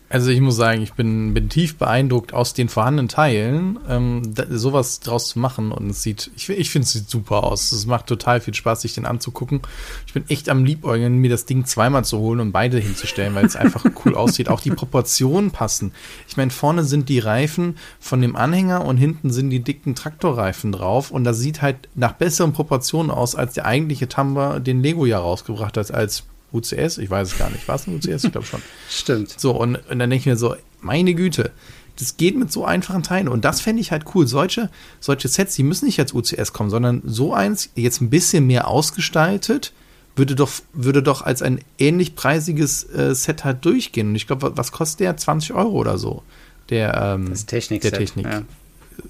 Also 0.07 0.29
ich 0.29 0.39
muss 0.39 0.55
sagen, 0.55 0.83
ich 0.83 0.93
bin, 0.93 1.33
bin 1.33 1.50
tief 1.50 1.77
beeindruckt 1.77 2.31
aus 2.31 2.53
den 2.53 2.69
vorhandenen 2.69 3.07
Teilen, 3.07 3.79
ähm, 3.89 4.21
da, 4.35 4.45
sowas 4.50 5.00
draus 5.00 5.29
zu 5.29 5.39
machen 5.39 5.71
und 5.71 5.89
es 5.89 6.03
sieht, 6.03 6.29
ich, 6.35 6.47
ich 6.50 6.69
finde 6.69 6.85
es 6.85 6.93
sieht 6.93 7.09
super 7.09 7.43
aus. 7.43 7.71
Es 7.71 7.88
macht 7.88 8.05
total 8.05 8.39
viel 8.39 8.53
Spaß, 8.53 8.81
sich 8.81 8.93
den 8.93 9.05
anzugucken. 9.05 9.62
Ich 10.05 10.13
bin 10.13 10.24
echt 10.29 10.47
am 10.50 10.63
Liebäugeln, 10.63 11.17
mir 11.17 11.31
das 11.31 11.45
Ding 11.45 11.65
zweimal 11.65 12.05
zu 12.05 12.19
holen 12.19 12.39
und 12.39 12.51
beide 12.51 12.77
hinzustellen, 12.77 13.33
weil 13.33 13.45
es 13.45 13.55
einfach 13.55 13.83
cool 14.05 14.15
aussieht. 14.15 14.50
Auch 14.50 14.62
die 14.62 14.71
Proportionen 14.71 15.50
passen. 15.50 15.91
Ich 16.27 16.38
meine, 16.38 16.51
vorne 16.51 16.83
sind 16.83 17.09
die 17.09 17.19
Reifen 17.19 17.77
von 18.00 18.21
dem 18.21 18.35
Anhänger 18.35 18.85
und 18.85 18.97
hinten 18.97 19.31
sind 19.31 19.50
die 19.50 19.63
dicken 19.63 19.95
Traktorreifen 19.95 20.71
drauf 20.71 21.09
und 21.09 21.24
das 21.24 21.39
sieht 21.39 21.63
halt 21.63 21.89
nach 21.95 22.13
besseren 22.13 22.53
Proportionen 22.53 23.09
aus, 23.09 23.35
als 23.35 23.55
der 23.55 23.65
eigentliche 23.65 24.07
Tamba 24.07 24.59
den 24.59 24.83
Lego 24.83 25.05
ja 25.05 25.17
rausgebracht 25.17 25.77
hat 25.77 25.91
als 25.91 26.24
UCS, 26.55 26.97
ich 26.97 27.09
weiß 27.09 27.33
es 27.33 27.38
gar 27.38 27.50
nicht. 27.50 27.67
War 27.67 27.75
es 27.75 27.88
ein 27.88 27.95
UCS? 27.95 28.24
Ich 28.25 28.31
glaube 28.31 28.45
schon. 28.45 28.62
Stimmt. 28.89 29.39
So, 29.39 29.51
und, 29.51 29.75
und 29.75 30.00
dann 30.00 30.09
denke 30.09 30.15
ich 30.15 30.25
mir 30.25 30.38
so, 30.38 30.55
meine 30.81 31.13
Güte, 31.13 31.51
das 32.00 32.17
geht 32.17 32.38
mit 32.38 32.51
so 32.51 32.65
einfachen 32.65 33.03
Teilen. 33.03 33.27
Und 33.27 33.45
das 33.45 33.62
fände 33.62 33.81
ich 33.81 33.91
halt 33.91 34.03
cool. 34.13 34.27
Solche, 34.27 34.69
solche 35.00 35.27
Sets, 35.27 35.55
die 35.55 35.63
müssen 35.63 35.85
nicht 35.85 36.00
als 36.00 36.13
UCS 36.13 36.53
kommen, 36.53 36.69
sondern 36.69 37.01
so 37.05 37.33
eins, 37.33 37.69
jetzt 37.75 38.01
ein 38.01 38.09
bisschen 38.09 38.47
mehr 38.47 38.67
ausgestaltet, 38.67 39.71
würde 40.15 40.35
doch, 40.35 40.50
würde 40.74 41.03
doch 41.03 41.21
als 41.21 41.41
ein 41.41 41.59
ähnlich 41.77 42.15
preisiges 42.15 42.83
äh, 42.89 43.13
Set 43.13 43.43
halt 43.43 43.65
durchgehen. 43.65 44.09
Und 44.09 44.15
ich 44.15 44.27
glaube, 44.27 44.53
was 44.55 44.71
kostet 44.71 45.01
der? 45.01 45.17
20 45.17 45.53
Euro 45.53 45.71
oder 45.71 45.97
so. 45.97 46.24
Der, 46.69 47.15
ähm, 47.15 47.29
das 47.29 47.45
Technik 47.45 47.81
der 47.81 47.91
Technik. 47.91 48.25
Ja. 48.25 48.41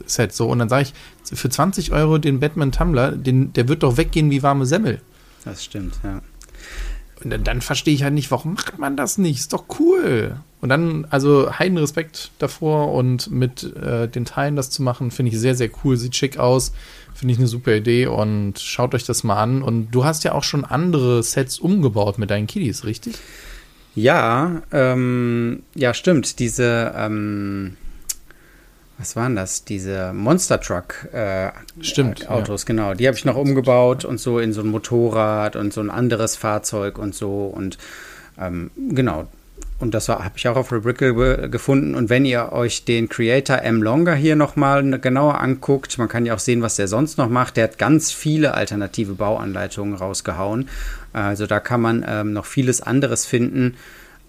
Set. 0.06 0.34
So, 0.34 0.48
und 0.50 0.60
dann 0.60 0.70
sage 0.70 0.84
ich, 0.84 1.38
für 1.38 1.50
20 1.50 1.92
Euro 1.92 2.18
den 2.18 2.40
Batman 2.40 2.72
Tumbler, 2.72 3.12
den, 3.12 3.54
der 3.54 3.68
wird 3.68 3.84
doch 3.84 3.98
weggehen 3.98 4.32
wie 4.32 4.44
warme 4.44 4.66
Semmel. 4.66 5.02
Das 5.44 5.64
stimmt, 5.64 5.94
ja. 6.04 6.22
Dann 7.30 7.62
verstehe 7.62 7.94
ich 7.94 8.04
halt 8.04 8.14
nicht, 8.14 8.30
warum 8.30 8.54
macht 8.54 8.78
man 8.78 8.96
das 8.96 9.18
nicht? 9.18 9.40
Ist 9.40 9.54
doch 9.54 9.66
cool. 9.80 10.38
Und 10.62 10.70
dann, 10.70 11.06
also 11.10 11.52
heiden 11.58 11.78
Respekt 11.78 12.32
davor 12.40 12.94
und 12.94 13.32
mit 13.32 13.64
äh, 13.76 14.08
den 14.08 14.26
Teilen 14.26 14.56
das 14.56 14.70
zu 14.70 14.84
machen, 14.84 15.12
finde 15.12 15.32
ich 15.32 15.40
sehr, 15.40 15.56
sehr 15.56 15.70
cool. 15.84 15.98
Sieht 15.98 16.16
schick 16.16 16.38
aus. 16.38 16.72
Finde 17.14 17.34
ich 17.34 17.38
eine 17.38 17.48
super 17.48 17.74
Idee 17.74 18.08
und 18.08 18.60
schaut 18.60 18.94
euch 18.94 19.06
das 19.06 19.24
mal 19.24 19.42
an. 19.42 19.62
Und 19.62 19.92
du 19.92 20.06
hast 20.06 20.24
ja 20.24 20.34
auch 20.34 20.44
schon 20.44 20.66
andere 20.66 21.24
Sets 21.24 21.60
umgebaut 21.60 22.18
mit 22.18 22.30
deinen 22.30 22.46
Kiddies, 22.46 22.84
richtig? 22.84 23.16
Ja, 23.96 24.62
ähm, 24.72 25.64
ja, 25.74 25.94
stimmt. 25.94 26.40
Diese, 26.40 26.94
ähm, 26.96 27.78
was 28.98 29.16
waren 29.16 29.36
das? 29.36 29.66
Diese 29.66 30.14
Monster 30.14 30.60
Truck 30.60 31.08
äh, 31.14 31.52
Stimmt, 31.82 32.30
Autos, 32.30 32.64
ja. 32.64 32.68
genau. 32.68 32.94
Die 32.94 33.08
habe 33.08 33.18
ich 33.18 33.26
noch 33.26 33.36
umgebaut 33.36 34.06
und 34.06 34.20
so 34.20 34.40
in 34.40 34.54
so 34.54 34.62
ein 34.62 34.68
Motorrad 34.68 35.56
und 35.56 35.74
so 35.74 35.82
ein 35.82 35.90
anderes 35.90 36.36
Fahrzeug 36.36 36.98
und 36.98 37.14
so 37.14 37.46
und 37.46 37.78
ähm, 38.40 38.72
genau. 38.76 39.28
Und 39.78 39.94
das 39.94 40.08
habe 40.08 40.32
ich 40.38 40.48
auch 40.48 40.56
auf 40.56 40.72
Rebrickable 40.72 41.50
gefunden. 41.50 41.96
Und 41.96 42.10
wenn 42.10 42.24
ihr 42.24 42.54
euch 42.54 42.86
den 42.86 43.10
Creator 43.10 43.62
M. 43.62 43.84
Longer 43.84 44.16
hier 44.16 44.38
nochmal 44.38 45.00
genauer 45.00 45.42
anguckt, 45.42 45.98
man 45.98 46.08
kann 46.08 46.26
ja 46.26 46.34
auch 46.34 46.40
sehen, 46.40 46.62
was 46.62 46.78
der 46.78 46.88
sonst 46.88 47.18
noch 47.18 47.28
macht. 47.28 47.58
Der 47.58 47.66
hat 47.66 47.78
ganz 47.78 48.14
viele 48.14 48.54
alternative 48.54 49.16
Bauanleitungen 49.16 49.96
rausgehauen. 49.96 50.70
Also 51.12 51.46
da 51.46 51.60
kann 51.60 51.82
man 51.82 52.06
ähm, 52.08 52.32
noch 52.32 52.46
vieles 52.46 52.82
anderes 52.82 53.26
finden. 53.26 53.76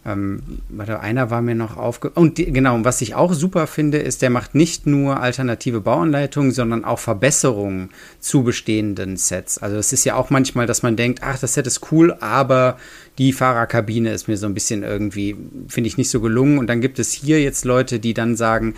Ähm, 0.06 0.40
warte, 0.68 1.00
einer 1.00 1.30
war 1.30 1.42
mir 1.42 1.56
noch 1.56 1.76
aufge... 1.76 2.10
Und 2.10 2.38
die, 2.38 2.52
genau, 2.52 2.78
was 2.84 3.00
ich 3.00 3.16
auch 3.16 3.32
super 3.32 3.66
finde, 3.66 3.98
ist, 3.98 4.22
der 4.22 4.30
macht 4.30 4.54
nicht 4.54 4.86
nur 4.86 5.20
alternative 5.20 5.80
Bauanleitungen, 5.80 6.52
sondern 6.52 6.84
auch 6.84 7.00
Verbesserungen 7.00 7.90
zu 8.20 8.44
bestehenden 8.44 9.16
Sets. 9.16 9.58
Also 9.58 9.76
es 9.76 9.92
ist 9.92 10.04
ja 10.04 10.14
auch 10.14 10.30
manchmal, 10.30 10.66
dass 10.66 10.84
man 10.84 10.94
denkt, 10.94 11.20
ach, 11.22 11.38
das 11.40 11.54
Set 11.54 11.66
ist 11.66 11.90
cool, 11.90 12.16
aber 12.20 12.78
die 13.18 13.32
Fahrerkabine 13.32 14.12
ist 14.12 14.28
mir 14.28 14.36
so 14.36 14.46
ein 14.46 14.54
bisschen 14.54 14.84
irgendwie, 14.84 15.36
finde 15.66 15.88
ich 15.88 15.98
nicht 15.98 16.10
so 16.10 16.20
gelungen. 16.20 16.58
Und 16.58 16.68
dann 16.68 16.80
gibt 16.80 17.00
es 17.00 17.10
hier 17.10 17.42
jetzt 17.42 17.64
Leute, 17.64 17.98
die 17.98 18.14
dann 18.14 18.36
sagen, 18.36 18.74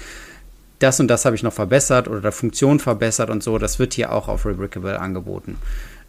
das 0.79 0.99
und 1.01 1.09
das 1.09 1.27
habe 1.27 1.37
ich 1.37 1.43
noch 1.43 1.53
verbessert 1.53 2.09
oder 2.09 2.21
der 2.21 2.33
Funktion 2.33 2.79
verbessert 2.79 3.29
und 3.29 3.43
so. 3.43 3.59
Das 3.59 3.79
wird 3.79 3.93
hier 3.95 4.13
auch 4.13 4.29
auf 4.29 4.47
Rebrickable 4.47 4.99
angeboten. 4.99 5.57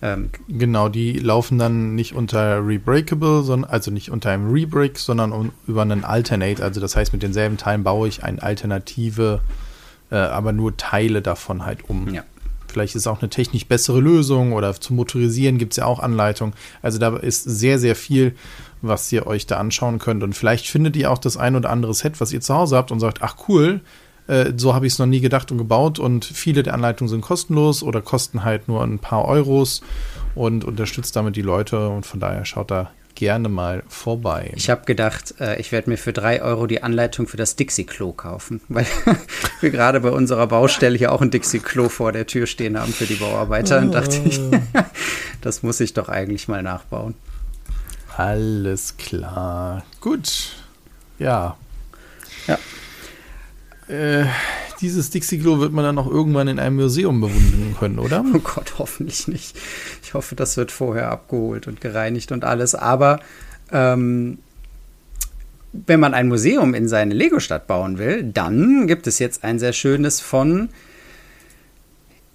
Ähm, 0.02 0.30
genau, 0.48 0.88
die 0.88 1.20
laufen 1.20 1.58
dann 1.58 1.96
nicht 1.96 2.16
unter 2.16 2.66
Rebreakable, 2.66 3.44
sondern, 3.44 3.70
also 3.70 3.92
nicht 3.92 4.12
unter 4.12 4.32
einem 4.32 4.52
Rebreak, 4.52 4.98
sondern 4.98 5.32
um, 5.34 5.52
über 5.68 5.82
einen 5.82 6.06
Alternate. 6.06 6.64
Also 6.64 6.80
das 6.80 6.96
heißt, 6.96 7.12
mit 7.12 7.22
denselben 7.22 7.58
Teilen 7.58 7.84
baue 7.84 8.08
ich 8.08 8.24
eine 8.24 8.42
Alternative, 8.42 9.42
äh, 10.10 10.16
aber 10.16 10.54
nur 10.54 10.78
Teile 10.78 11.22
davon 11.22 11.66
halt 11.66 11.90
um. 11.90 12.14
Ja. 12.14 12.24
Vielleicht 12.68 12.96
ist 12.96 13.08
auch 13.08 13.22
eine 13.22 13.30
technisch 13.30 13.66
bessere 13.66 14.00
Lösung 14.00 14.54
oder 14.54 14.74
zum 14.80 14.96
Motorisieren 14.96 15.58
gibt 15.58 15.74
es 15.74 15.78
ja 15.78 15.86
auch 15.86 16.00
Anleitungen. 16.00 16.54
Also 16.82 17.00
da 17.00 17.18
ist 17.18 17.44
sehr, 17.44 17.80
sehr 17.80 17.96
viel, 17.96 18.36
was 18.82 19.12
ihr 19.12 19.28
euch 19.28 19.48
da 19.48 19.58
anschauen 19.58 20.00
könnt. 20.00 20.24
Und 20.24 20.34
vielleicht 20.34 20.68
findet 20.68 20.96
ihr 20.96 21.12
auch 21.12 21.18
das 21.18 21.36
ein 21.36 21.56
oder 21.56 21.72
andere 21.72 21.94
Set, 21.94 22.22
was 22.22 22.32
ihr 22.32 22.42
zu 22.42 22.54
Hause 22.54 22.78
habt 22.78 22.92
und 22.92 23.00
sagt, 23.00 23.22
ach 23.22 23.36
cool, 23.48 23.82
äh, 24.30 24.54
so 24.56 24.76
habe 24.76 24.86
ich 24.86 24.94
es 24.94 25.00
noch 25.00 25.08
nie 25.08 25.22
gedacht 25.22 25.52
und 25.52 25.58
gebaut 25.58 25.98
und 25.98 26.24
viele 26.24 26.62
der 26.64 26.76
Anleitungen 26.76 27.10
sind 27.10 27.22
kostenlos 27.22 27.82
oder 27.82 28.02
kosten 28.02 28.44
halt 28.44 28.68
nur 28.68 28.84
ein 28.84 29.00
paar 29.00 29.26
Euros 29.26 29.82
und 30.36 30.64
unterstützt 30.64 31.16
damit 31.16 31.36
die 31.36 31.42
Leute 31.42 31.90
und 31.90 32.06
von 32.06 32.20
daher 32.20 32.46
schaut 32.46 32.70
da 32.70 32.92
gerne 33.16 33.50
mal 33.50 33.84
vorbei. 33.90 34.54
Ich 34.56 34.70
habe 34.70 34.86
gedacht, 34.86 35.34
äh, 35.42 35.60
ich 35.60 35.72
werde 35.72 35.90
mir 35.90 35.98
für 35.98 36.14
drei 36.14 36.42
Euro 36.42 36.68
die 36.68 36.84
Anleitung 36.84 37.28
für 37.28 37.38
das 37.38 37.56
Dixie-Klo 37.56 38.14
kaufen, 38.14 38.62
weil 38.70 38.86
wir 39.60 39.72
gerade 39.72 40.00
bei 40.00 40.12
unserer 40.12 40.48
Baustelle 40.48 40.98
hier 40.98 41.12
auch 41.12 41.22
ein 41.22 41.32
Dixie-Klo 41.32 41.90
vor 41.90 42.12
der 42.12 42.28
Tür 42.28 42.46
stehen 42.46 42.80
haben 42.80 42.94
für 42.94 43.06
die 43.06 43.16
Bauarbeiter. 43.16 43.80
Und 43.80 43.92
dachte 43.92 44.22
ich, 44.24 44.40
das 45.42 45.64
muss 45.64 45.80
ich 45.80 45.94
doch 45.94 46.08
eigentlich 46.08 46.48
mal 46.48 46.64
nachbauen. 46.64 47.16
Alles 48.16 48.96
klar. 48.98 49.84
Gut. 50.00 50.56
Ja. 51.18 51.58
Ja. 52.48 52.58
Äh, 53.90 54.26
dieses 54.82 55.10
Dixie-Klo 55.10 55.60
wird 55.60 55.74
man 55.74 55.84
dann 55.84 55.98
auch 55.98 56.08
irgendwann 56.08 56.48
in 56.48 56.60
einem 56.60 56.76
Museum 56.76 57.20
bewundern 57.20 57.76
können, 57.78 58.00
oder? 58.00 58.24
Oh 58.34 58.40
Gott, 58.40 58.76
hoffentlich 58.78 59.28
nicht. 59.28 59.58
Ich 60.04 60.14
hoffe, 60.14 60.36
das 60.36 60.58
wird 60.58 60.72
vorher 60.72 61.12
abgeholt 61.12 61.68
und 61.68 61.82
gereinigt 61.82 62.32
und 62.32 62.46
alles. 62.46 62.76
Aber 62.76 63.20
ähm, 63.72 64.38
wenn 65.74 66.00
man 66.00 66.14
ein 66.14 66.28
Museum 66.28 66.74
in 66.76 66.88
seine 66.88 67.14
Lego-Stadt 67.14 67.68
bauen 67.68 67.98
will, 67.98 68.24
dann 68.24 68.86
gibt 68.88 69.08
es 69.08 69.20
jetzt 69.20 69.44
ein 69.44 69.58
sehr 69.58 69.74
schönes 69.74 70.22
von. 70.22 70.70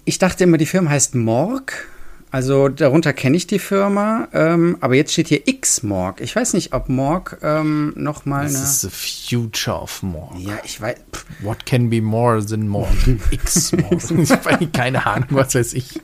Ich 0.03 0.19
dachte 0.19 0.43
immer, 0.43 0.57
die 0.57 0.65
Firma 0.65 0.91
heißt 0.91 1.15
Morg. 1.15 1.87
Also 2.35 2.67
darunter 2.67 3.13
kenne 3.13 3.37
ich 3.37 3.47
die 3.47 3.59
Firma, 3.59 4.27
ähm, 4.33 4.75
aber 4.81 4.95
jetzt 4.95 5.13
steht 5.13 5.29
hier 5.29 5.47
X-Morg. 5.47 6.19
Ich 6.19 6.35
weiß 6.35 6.51
nicht, 6.51 6.73
ob 6.73 6.89
Morg 6.89 7.37
ähm, 7.41 7.93
noch 7.95 8.25
mal 8.25 8.43
Das 8.43 8.55
ist 8.55 8.81
the 8.81 8.89
future 8.89 9.79
of 9.79 10.03
Morg. 10.03 10.37
Ja, 10.39 10.59
ich 10.65 10.81
weiß. 10.81 10.97
What 11.39 11.65
can 11.65 11.89
be 11.89 12.01
more 12.01 12.45
than 12.45 12.67
Morg? 12.67 12.89
X-Morg. 13.31 14.01
Keine 14.73 15.05
Ahnung, 15.05 15.29
was 15.29 15.55
weiß 15.55 15.75
ich. 15.75 16.01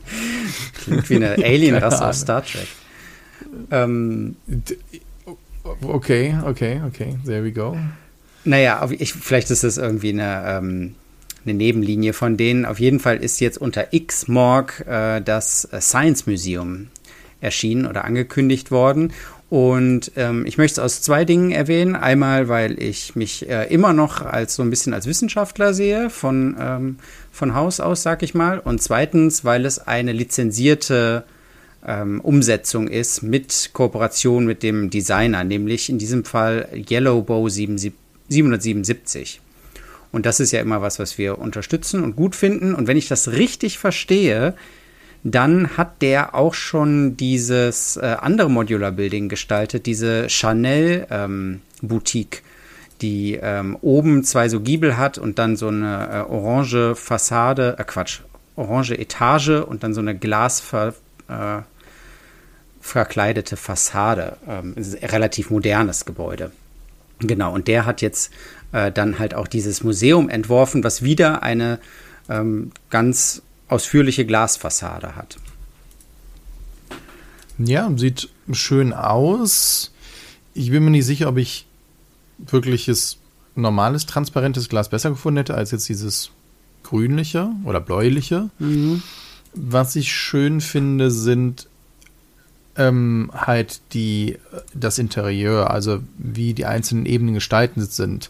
Klingt 0.82 1.10
wie 1.10 1.18
eine 1.18 1.32
Alien-Rasse 1.44 2.08
aus 2.08 2.22
Star 2.22 2.46
Trek. 2.46 2.68
Ähm, 3.70 4.38
okay, 5.84 6.38
okay, 6.46 6.82
okay. 6.88 7.18
There 7.26 7.44
we 7.44 7.52
go. 7.52 7.76
Naja, 8.46 8.90
ich, 8.98 9.12
vielleicht 9.12 9.52
ist 9.52 9.66
das 9.66 9.78
irgendwie 9.78 10.14
eine, 10.14 10.44
ähm, 10.48 10.96
eine 11.46 11.54
Nebenlinie 11.54 12.14
von 12.14 12.38
denen. 12.38 12.66
Auf 12.66 12.80
jeden 12.80 13.00
Fall 13.00 13.18
ist 13.18 13.40
jetzt 13.40 13.58
unter 13.58 13.94
X-Morg 13.94 14.86
äh, 14.88 15.22
das 15.22 15.68
Science 15.80 16.28
Museum 16.28 16.88
erschienen 17.40 17.88
oder 17.88 18.06
angekündigt 18.06 18.72
worden. 18.72 19.12
Und 19.50 20.14
ähm, 20.16 20.46
ich 20.46 20.58
möchte 20.58 20.80
es 20.80 20.86
aus 20.86 21.02
zwei 21.02 21.26
Dingen 21.26 21.52
erwähnen. 21.52 21.96
Einmal, 21.98 22.48
weil 22.48 22.82
ich 22.82 23.18
mich 23.18 23.50
äh, 23.50 23.66
immer 23.66 23.92
noch 23.92 24.22
als 24.22 24.56
so 24.56 24.64
ein 24.64 24.70
bisschen 24.70 24.94
als 24.94 25.08
Wissenschaftler 25.08 25.74
sehe, 25.74 26.10
von, 26.10 26.56
ähm, 26.58 26.96
von 27.34 27.54
Haus 27.54 27.82
aus, 27.82 28.02
sag 28.02 28.24
ich 28.24 28.34
mal. 28.34 28.60
Und 28.60 28.82
zweitens, 28.82 29.44
weil 29.44 29.66
es 29.66 29.80
eine 29.80 30.14
lizenzierte 30.14 31.26
ähm, 31.86 32.22
Umsetzung 32.22 32.88
ist 32.88 33.24
mit 33.24 33.72
Kooperation 33.74 34.46
mit 34.46 34.64
dem 34.64 34.90
Designer, 34.90 35.44
nämlich 35.44 35.90
in 35.90 35.98
diesem 35.98 36.24
Fall 36.24 36.70
Yellowbow 36.90 37.50
777. 37.50 39.42
Und 40.12 40.26
das 40.26 40.40
ist 40.40 40.52
ja 40.52 40.62
immer 40.62 40.82
was, 40.82 41.00
was 41.00 41.18
wir 41.18 41.40
unterstützen 41.40 42.04
und 42.04 42.16
gut 42.16 42.36
finden. 42.36 42.76
Und 42.76 42.88
wenn 42.88 42.98
ich 42.98 43.08
das 43.08 43.30
richtig 43.30 43.78
verstehe, 43.78 44.56
dann 45.24 45.78
hat 45.78 46.02
der 46.02 46.36
auch 46.36 46.54
schon 46.54 47.16
dieses 47.16 47.98
äh, 47.98 48.18
andere 48.20 48.50
Modular 48.50 48.92
Building 48.92 49.30
gestaltet, 49.30 49.86
diese 49.86 50.30
Chanel 50.30 51.06
ähm, 51.10 51.62
Boutique, 51.82 52.44
die 53.02 53.40
ähm, 53.42 53.78
oben 53.82 54.24
zwei 54.24 54.50
so 54.50 54.60
Giebel 54.60 54.98
hat 54.98 55.18
und 55.18 55.40
dann 55.40 55.56
so 55.56 55.68
eine 55.68 56.26
äh, 56.28 56.32
orange 56.32 56.96
Fassade, 56.96 57.76
äh, 57.78 57.84
Quatsch, 57.84 58.22
orange 58.56 58.98
Etage 58.98 59.62
und 59.66 59.84
dann 59.84 59.94
so 59.94 60.02
eine 60.02 60.18
Glasver, 60.18 60.94
äh, 61.28 61.62
Fassade. 63.58 64.38
Ähm, 64.48 64.76
relativ 65.04 65.52
modernes 65.52 66.06
Gebäude. 66.06 66.52
Genau, 67.22 67.54
und 67.54 67.68
der 67.68 67.86
hat 67.86 68.02
jetzt 68.02 68.32
äh, 68.72 68.92
dann 68.92 69.20
halt 69.20 69.34
auch 69.34 69.48
dieses 69.48 69.84
Museum 69.84 70.30
entworfen, 70.30 70.84
was 70.84 71.02
wieder 71.02 71.44
eine 71.44 71.80
ähm, 72.30 72.72
ganz 72.90 73.42
ausführliche 73.68 74.26
Glasfassade 74.26 75.16
hat. 75.16 75.38
Ja, 77.58 77.92
sieht 77.96 78.30
schön 78.52 78.94
aus. 78.94 79.92
Ich 80.54 80.72
bin 80.72 80.84
mir 80.84 80.92
nicht 80.92 81.06
sicher, 81.06 81.30
ob 81.30 81.38
ich 81.38 81.66
wirkliches 82.38 83.18
normales, 83.56 84.06
transparentes 84.06 84.68
Glas 84.68 84.90
besser 84.90 85.12
gefunden 85.12 85.38
hätte 85.38 85.56
als 85.56 85.72
jetzt 85.72 85.88
dieses 85.88 86.32
grünliche 86.84 87.50
oder 87.66 87.80
bläuliche. 87.80 88.50
Mhm. 88.60 89.04
Was 89.54 89.96
ich 89.96 90.12
schön 90.12 90.62
finde, 90.62 91.12
sind 91.12 91.68
ähm, 92.78 93.32
halt 93.34 93.82
die, 93.94 94.38
das 94.74 94.98
Interieur, 94.98 95.72
also 95.72 96.00
wie 96.18 96.54
die 96.54 96.66
einzelnen 96.66 97.06
Ebenen 97.06 97.34
gestaltet 97.34 97.92
sind. 97.92 98.30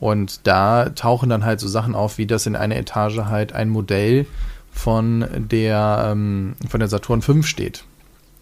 Und 0.00 0.46
da 0.46 0.90
tauchen 0.90 1.28
dann 1.28 1.44
halt 1.44 1.60
so 1.60 1.68
Sachen 1.68 1.94
auf, 1.94 2.18
wie 2.18 2.26
das 2.26 2.46
in 2.46 2.56
einer 2.56 2.76
Etage 2.76 3.18
halt 3.18 3.52
ein 3.52 3.68
Modell 3.68 4.26
von 4.72 5.24
der, 5.34 6.08
ähm, 6.10 6.54
von 6.68 6.80
der 6.80 6.88
Saturn 6.88 7.22
5 7.22 7.46
steht. 7.46 7.84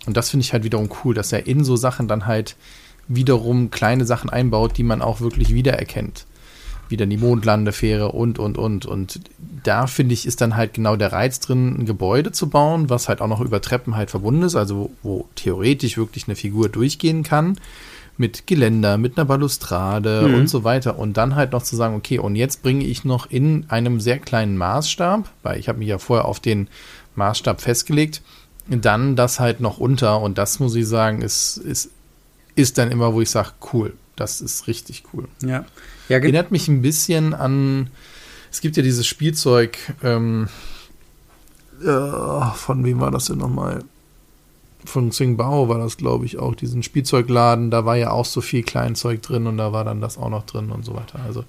Und 0.06 0.16
das 0.16 0.30
finde 0.30 0.44
ich 0.44 0.52
halt 0.52 0.64
wiederum 0.64 0.88
cool, 1.04 1.14
dass 1.14 1.32
er 1.32 1.46
in 1.46 1.62
so 1.62 1.76
Sachen 1.76 2.08
dann 2.08 2.26
halt 2.26 2.56
wiederum 3.06 3.70
kleine 3.70 4.04
Sachen 4.04 4.30
einbaut, 4.30 4.76
die 4.78 4.82
man 4.82 5.02
auch 5.02 5.20
wirklich 5.20 5.54
wiedererkennt. 5.54 6.26
Wieder 6.92 7.06
die 7.06 7.16
Mondlandefähre 7.16 8.12
und, 8.12 8.38
und, 8.38 8.56
und. 8.56 8.86
Und 8.86 9.20
da 9.64 9.88
finde 9.88 10.14
ich, 10.14 10.26
ist 10.26 10.40
dann 10.40 10.56
halt 10.56 10.74
genau 10.74 10.94
der 10.94 11.12
Reiz 11.12 11.40
drin, 11.40 11.76
ein 11.80 11.86
Gebäude 11.86 12.30
zu 12.30 12.48
bauen, 12.48 12.88
was 12.88 13.08
halt 13.08 13.20
auch 13.20 13.26
noch 13.26 13.40
über 13.40 13.60
Treppen 13.60 13.96
halt 13.96 14.10
verbunden 14.10 14.42
ist, 14.42 14.54
also 14.54 14.76
wo, 14.76 14.90
wo 15.02 15.28
theoretisch 15.34 15.96
wirklich 15.96 16.28
eine 16.28 16.36
Figur 16.36 16.68
durchgehen 16.68 17.24
kann 17.24 17.58
mit 18.16 18.46
Geländer, 18.46 18.98
mit 18.98 19.16
einer 19.16 19.24
Balustrade 19.24 20.28
mhm. 20.28 20.34
und 20.34 20.46
so 20.48 20.64
weiter. 20.64 20.98
Und 20.98 21.16
dann 21.16 21.34
halt 21.34 21.52
noch 21.52 21.62
zu 21.62 21.76
sagen, 21.76 21.96
okay, 21.96 22.18
und 22.18 22.36
jetzt 22.36 22.62
bringe 22.62 22.84
ich 22.84 23.04
noch 23.04 23.30
in 23.30 23.66
einem 23.68 24.00
sehr 24.00 24.18
kleinen 24.18 24.56
Maßstab, 24.56 25.28
weil 25.42 25.58
ich 25.58 25.68
habe 25.68 25.78
mich 25.78 25.88
ja 25.88 25.98
vorher 25.98 26.26
auf 26.26 26.38
den 26.38 26.68
Maßstab 27.16 27.60
festgelegt, 27.60 28.22
dann 28.68 29.16
das 29.16 29.40
halt 29.40 29.60
noch 29.60 29.78
unter. 29.78 30.20
Und 30.20 30.38
das 30.38 30.60
muss 30.60 30.74
ich 30.74 30.86
sagen, 30.86 31.22
ist, 31.22 31.56
ist, 31.56 31.90
ist 32.54 32.78
dann 32.78 32.90
immer, 32.90 33.14
wo 33.14 33.20
ich 33.20 33.30
sage, 33.30 33.50
cool, 33.72 33.94
das 34.22 34.40
ist 34.40 34.66
richtig 34.66 35.04
cool. 35.12 35.28
Ja. 35.42 35.64
ja 36.08 36.18
Erinnert 36.18 36.50
mich 36.50 36.68
ein 36.68 36.82
bisschen 36.82 37.34
an, 37.34 37.90
es 38.50 38.60
gibt 38.60 38.76
ja 38.76 38.82
dieses 38.82 39.06
Spielzeug, 39.06 39.78
ähm, 40.02 40.48
äh, 41.82 42.46
von 42.54 42.84
wem 42.84 43.00
war 43.00 43.10
das 43.10 43.26
denn 43.26 43.38
nochmal? 43.38 43.84
von 44.84 45.10
Tsingbao 45.10 45.68
war 45.68 45.78
das, 45.78 45.96
glaube 45.96 46.24
ich, 46.24 46.38
auch, 46.38 46.54
diesen 46.54 46.82
Spielzeugladen, 46.82 47.70
da 47.70 47.84
war 47.84 47.96
ja 47.96 48.10
auch 48.10 48.24
so 48.24 48.40
viel 48.40 48.62
Kleinzeug 48.62 49.22
drin 49.22 49.46
und 49.46 49.56
da 49.56 49.72
war 49.72 49.84
dann 49.84 50.00
das 50.00 50.18
auch 50.18 50.30
noch 50.30 50.44
drin 50.44 50.70
und 50.70 50.84
so 50.84 50.94
weiter. 50.94 51.20
Also 51.24 51.44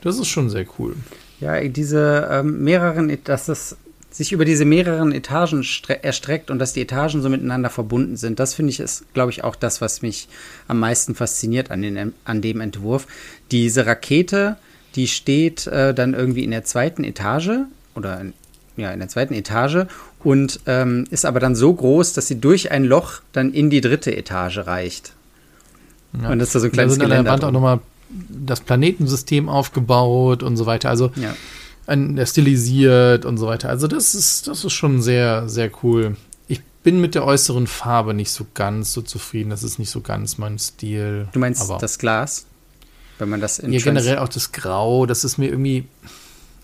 das 0.00 0.18
ist 0.18 0.28
schon 0.28 0.50
sehr 0.50 0.66
cool. 0.78 0.96
Ja, 1.40 1.60
diese 1.60 2.28
ähm, 2.30 2.62
mehreren, 2.62 3.16
dass 3.24 3.46
das 3.46 3.76
sich 4.12 4.32
über 4.32 4.44
diese 4.44 4.64
mehreren 4.64 5.10
Etagen 5.10 5.66
erstreckt 6.02 6.50
und 6.50 6.58
dass 6.58 6.74
die 6.74 6.82
Etagen 6.82 7.22
so 7.22 7.28
miteinander 7.28 7.70
verbunden 7.70 8.16
sind, 8.16 8.38
das 8.38 8.54
finde 8.54 8.70
ich 8.70 8.80
ist, 8.80 9.12
glaube 9.14 9.30
ich, 9.30 9.42
auch 9.42 9.56
das, 9.56 9.80
was 9.80 10.02
mich 10.02 10.28
am 10.68 10.78
meisten 10.78 11.14
fasziniert 11.14 11.70
an, 11.70 11.82
den, 11.82 12.12
an 12.24 12.42
dem 12.42 12.60
Entwurf. 12.60 13.06
Diese 13.50 13.86
Rakete, 13.86 14.56
die 14.94 15.08
steht 15.08 15.66
äh, 15.66 15.94
dann 15.94 16.12
irgendwie 16.12 16.44
in 16.44 16.50
der 16.50 16.64
zweiten 16.64 17.04
Etage 17.04 17.50
oder 17.94 18.20
in, 18.20 18.34
ja, 18.76 18.92
in 18.92 19.00
der 19.00 19.08
zweiten 19.08 19.34
Etage 19.34 19.86
und 20.22 20.60
ähm, 20.66 21.06
ist 21.10 21.24
aber 21.24 21.40
dann 21.40 21.54
so 21.54 21.72
groß, 21.72 22.12
dass 22.12 22.28
sie 22.28 22.38
durch 22.38 22.70
ein 22.70 22.84
Loch 22.84 23.20
dann 23.32 23.52
in 23.52 23.70
die 23.70 23.80
dritte 23.80 24.14
Etage 24.14 24.58
reicht. 24.58 25.14
Ja. 26.20 26.30
Und 26.30 26.38
das 26.38 26.48
ist 26.48 26.54
da 26.54 26.60
so 26.60 26.66
ein 26.66 26.72
kleines 26.72 26.98
da 26.98 27.04
sind 27.04 27.12
an 27.12 27.24
der 27.24 27.32
Wand 27.32 27.44
auch 27.44 27.50
nochmal 27.50 27.80
das 28.10 28.60
Planetensystem 28.60 29.48
aufgebaut 29.48 30.42
und 30.42 30.58
so 30.58 30.66
weiter. 30.66 30.90
Also 30.90 31.10
ja. 31.16 31.34
Ein, 31.92 32.16
der 32.16 32.26
stilisiert 32.26 33.24
und 33.24 33.36
so 33.36 33.46
weiter. 33.46 33.68
Also 33.68 33.86
das 33.86 34.14
ist, 34.14 34.48
das 34.48 34.64
ist 34.64 34.72
schon 34.72 35.02
sehr, 35.02 35.48
sehr 35.48 35.70
cool. 35.82 36.16
Ich 36.48 36.62
bin 36.82 37.00
mit 37.00 37.14
der 37.14 37.24
äußeren 37.24 37.66
Farbe 37.66 38.14
nicht 38.14 38.30
so 38.30 38.46
ganz 38.54 38.92
so 38.92 39.02
zufrieden. 39.02 39.50
Das 39.50 39.62
ist 39.62 39.78
nicht 39.78 39.90
so 39.90 40.00
ganz 40.00 40.38
mein 40.38 40.58
Stil. 40.58 41.28
Du 41.32 41.38
meinst 41.38 41.70
das 41.80 41.98
Glas? 41.98 42.46
Wenn 43.18 43.28
man 43.28 43.40
das 43.40 43.58
in 43.58 43.72
Ja, 43.72 43.80
generell 43.80 44.18
auch 44.18 44.28
das 44.28 44.52
Grau. 44.52 45.06
Das 45.06 45.24
ist 45.24 45.38
mir 45.38 45.48
irgendwie, 45.48 45.86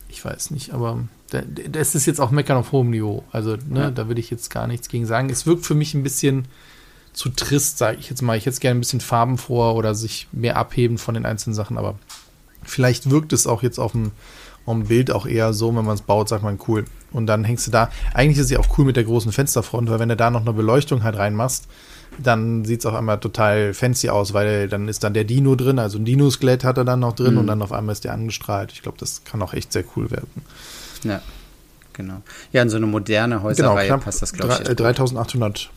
ich 0.09 0.25
weiß 0.25 0.51
nicht, 0.51 0.73
aber 0.73 1.05
das 1.31 1.95
ist 1.95 2.07
jetzt 2.07 2.21
auch 2.21 2.31
Meckern 2.31 2.57
auf 2.57 2.73
hohem 2.73 2.91
Niveau. 2.91 3.23
Also, 3.31 3.57
ne, 3.69 3.81
ja. 3.81 3.91
da 3.91 4.09
würde 4.09 4.21
ich 4.21 4.31
jetzt 4.31 4.51
gar 4.51 4.67
nichts 4.67 4.89
gegen 4.89 5.07
sagen. 5.07 5.29
Es 5.31 5.47
wirkt 5.47 5.67
für 5.67 5.75
mich 5.75 5.95
ein 5.95 6.03
bisschen 6.03 6.47
zu 7.13 7.29
trist, 7.29 7.79
sage 7.79 7.99
ich 8.01 8.09
jetzt 8.09 8.23
mal. 8.23 8.37
Ich 8.37 8.47
hätte 8.47 8.61
gerne 8.61 8.79
ein 8.79 8.81
bisschen 8.81 9.01
Farben 9.01 9.39
vor 9.39 9.75
oder 9.75 9.95
sich 9.95 10.29
mehr 10.33 10.57
abheben 10.57 10.99
von 10.99 11.15
den 11.15 11.27
einzelnen 11.27 11.55
Sachen, 11.55 11.77
aber 11.77 11.99
vielleicht 12.63 13.11
wirkt 13.11 13.33
es 13.33 13.47
auch 13.47 13.63
jetzt 13.63 13.79
auf 13.79 13.93
dem, 13.93 14.13
dem 14.75 14.87
Bild 14.87 15.11
auch 15.11 15.27
eher 15.27 15.53
so, 15.53 15.75
wenn 15.75 15.85
man 15.85 15.95
es 15.95 16.03
baut, 16.03 16.29
sagt 16.29 16.43
man 16.43 16.59
cool. 16.69 16.85
Und 17.13 17.27
dann 17.27 17.45
hängst 17.45 17.67
du 17.67 17.71
da. 17.71 17.91
Eigentlich 18.13 18.39
ist 18.39 18.47
es 18.47 18.51
ja 18.51 18.59
auch 18.59 18.79
cool 18.79 18.85
mit 18.85 18.97
der 18.97 19.05
großen 19.05 19.33
Fensterfront, 19.33 19.91
weil 19.91 19.99
wenn 19.99 20.09
du 20.09 20.17
da 20.17 20.31
noch 20.31 20.43
eine 20.43 20.53
Beleuchtung 20.53 21.03
halt 21.03 21.17
reinmachst, 21.17 21.67
dann 22.19 22.65
sieht 22.65 22.81
es 22.81 22.87
auf 22.87 22.95
einmal 22.95 23.21
total 23.21 23.75
fancy 23.75 24.09
aus, 24.09 24.35
weil 24.35 24.69
dann 24.69 24.89
ist 24.89 25.05
dann 25.05 25.15
der 25.15 25.25
Dino 25.25 25.55
drin, 25.55 25.79
also 25.79 25.99
ein 25.99 26.05
Dino-Skelett 26.05 26.65
hat 26.65 26.77
er 26.77 26.85
dann 26.85 27.01
noch 27.01 27.15
drin 27.15 27.35
mhm. 27.35 27.41
und 27.41 27.47
dann 27.47 27.63
auf 27.63 27.73
einmal 27.73 27.93
ist 27.93 28.05
der 28.05 28.13
angestrahlt. 28.13 28.73
Ich 28.73 28.83
glaube, 28.83 28.99
das 28.99 29.25
kann 29.25 29.41
auch 29.43 29.55
echt 29.55 29.73
sehr 29.73 29.85
cool 29.97 30.11
werden. 30.11 30.29
Ja, 31.05 31.21
genau. 31.93 32.23
Ja, 32.53 32.63
in 32.63 32.71
so 32.71 32.77
eine 32.77 32.87
moderne 32.87 33.43
Häuserreihe 33.43 33.89
genau, 33.89 34.01
passt 34.01 34.23
das, 34.23 34.33
glaube 34.33 34.59
ich. 34.61 34.69
3800. 34.69 35.71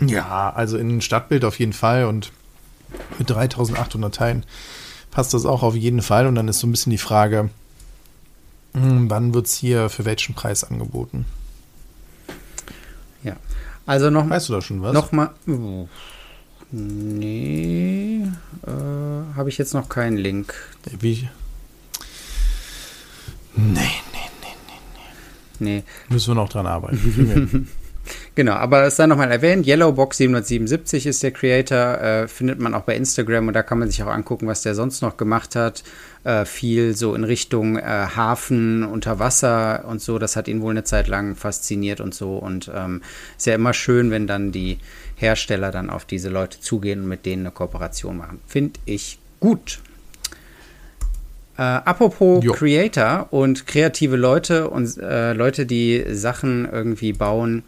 Ja, 0.00 0.52
also 0.54 0.76
in 0.76 0.98
ein 0.98 1.00
Stadtbild 1.00 1.44
auf 1.44 1.58
jeden 1.58 1.72
Fall 1.72 2.04
und 2.04 2.30
mit 3.18 3.28
3800 3.30 4.14
Teilen 4.14 4.44
passt 5.18 5.34
das 5.34 5.46
auch 5.46 5.64
auf 5.64 5.74
jeden 5.74 6.00
Fall. 6.00 6.28
Und 6.28 6.36
dann 6.36 6.46
ist 6.46 6.60
so 6.60 6.68
ein 6.68 6.70
bisschen 6.70 6.92
die 6.92 6.96
Frage, 6.96 7.50
hm, 8.72 9.10
wann 9.10 9.34
wird 9.34 9.46
es 9.46 9.54
hier 9.56 9.88
für 9.88 10.04
welchen 10.04 10.36
Preis 10.36 10.62
angeboten? 10.62 11.24
Ja. 13.24 13.34
Also 13.84 14.10
noch. 14.10 14.30
Weißt 14.30 14.48
du 14.48 14.52
da 14.52 14.62
schon 14.62 14.80
was? 14.80 14.92
Nochmal. 14.92 15.30
Oh. 15.48 15.88
Nee, 16.70 18.28
äh, 18.64 18.70
habe 19.34 19.48
ich 19.48 19.58
jetzt 19.58 19.74
noch 19.74 19.88
keinen 19.88 20.18
Link. 20.18 20.54
Wie? 21.00 21.28
Nee, 23.56 23.74
nee, 23.74 23.90
nee, 24.12 24.54
nee, 24.68 24.80
nee. 25.58 25.78
Nee. 25.78 25.84
Müssen 26.10 26.28
wir 26.28 26.34
noch 26.36 26.48
dran 26.48 26.68
arbeiten. 26.68 27.66
Genau, 28.38 28.52
aber 28.52 28.84
es 28.84 28.94
sei 28.94 29.08
nochmal 29.08 29.32
erwähnt, 29.32 29.66
Yellowbox777 29.66 31.08
ist 31.08 31.24
der 31.24 31.32
Creator, 31.32 32.00
äh, 32.00 32.28
findet 32.28 32.60
man 32.60 32.72
auch 32.72 32.82
bei 32.82 32.94
Instagram 32.94 33.48
und 33.48 33.54
da 33.54 33.64
kann 33.64 33.80
man 33.80 33.90
sich 33.90 34.00
auch 34.04 34.06
angucken, 34.06 34.46
was 34.46 34.62
der 34.62 34.76
sonst 34.76 35.02
noch 35.02 35.16
gemacht 35.16 35.56
hat. 35.56 35.82
Äh, 36.22 36.44
viel 36.44 36.94
so 36.94 37.16
in 37.16 37.24
Richtung 37.24 37.78
äh, 37.78 37.82
Hafen, 37.82 38.84
unter 38.84 39.18
Wasser 39.18 39.86
und 39.88 40.00
so, 40.00 40.20
das 40.20 40.36
hat 40.36 40.46
ihn 40.46 40.62
wohl 40.62 40.70
eine 40.70 40.84
Zeit 40.84 41.08
lang 41.08 41.34
fasziniert 41.34 42.00
und 42.00 42.14
so 42.14 42.36
und 42.36 42.70
ähm, 42.72 43.02
ist 43.36 43.48
ja 43.48 43.56
immer 43.56 43.74
schön, 43.74 44.12
wenn 44.12 44.28
dann 44.28 44.52
die 44.52 44.78
Hersteller 45.16 45.72
dann 45.72 45.90
auf 45.90 46.04
diese 46.04 46.28
Leute 46.28 46.60
zugehen 46.60 47.00
und 47.00 47.08
mit 47.08 47.26
denen 47.26 47.42
eine 47.42 47.50
Kooperation 47.50 48.18
machen. 48.18 48.38
Finde 48.46 48.78
ich 48.84 49.18
gut. 49.40 49.80
Äh, 51.56 51.62
apropos 51.62 52.44
jo. 52.44 52.52
Creator 52.52 53.26
und 53.32 53.66
kreative 53.66 54.14
Leute 54.14 54.70
und 54.70 54.96
äh, 54.98 55.32
Leute, 55.32 55.66
die 55.66 56.04
Sachen 56.12 56.68
irgendwie 56.70 57.12
bauen, 57.12 57.64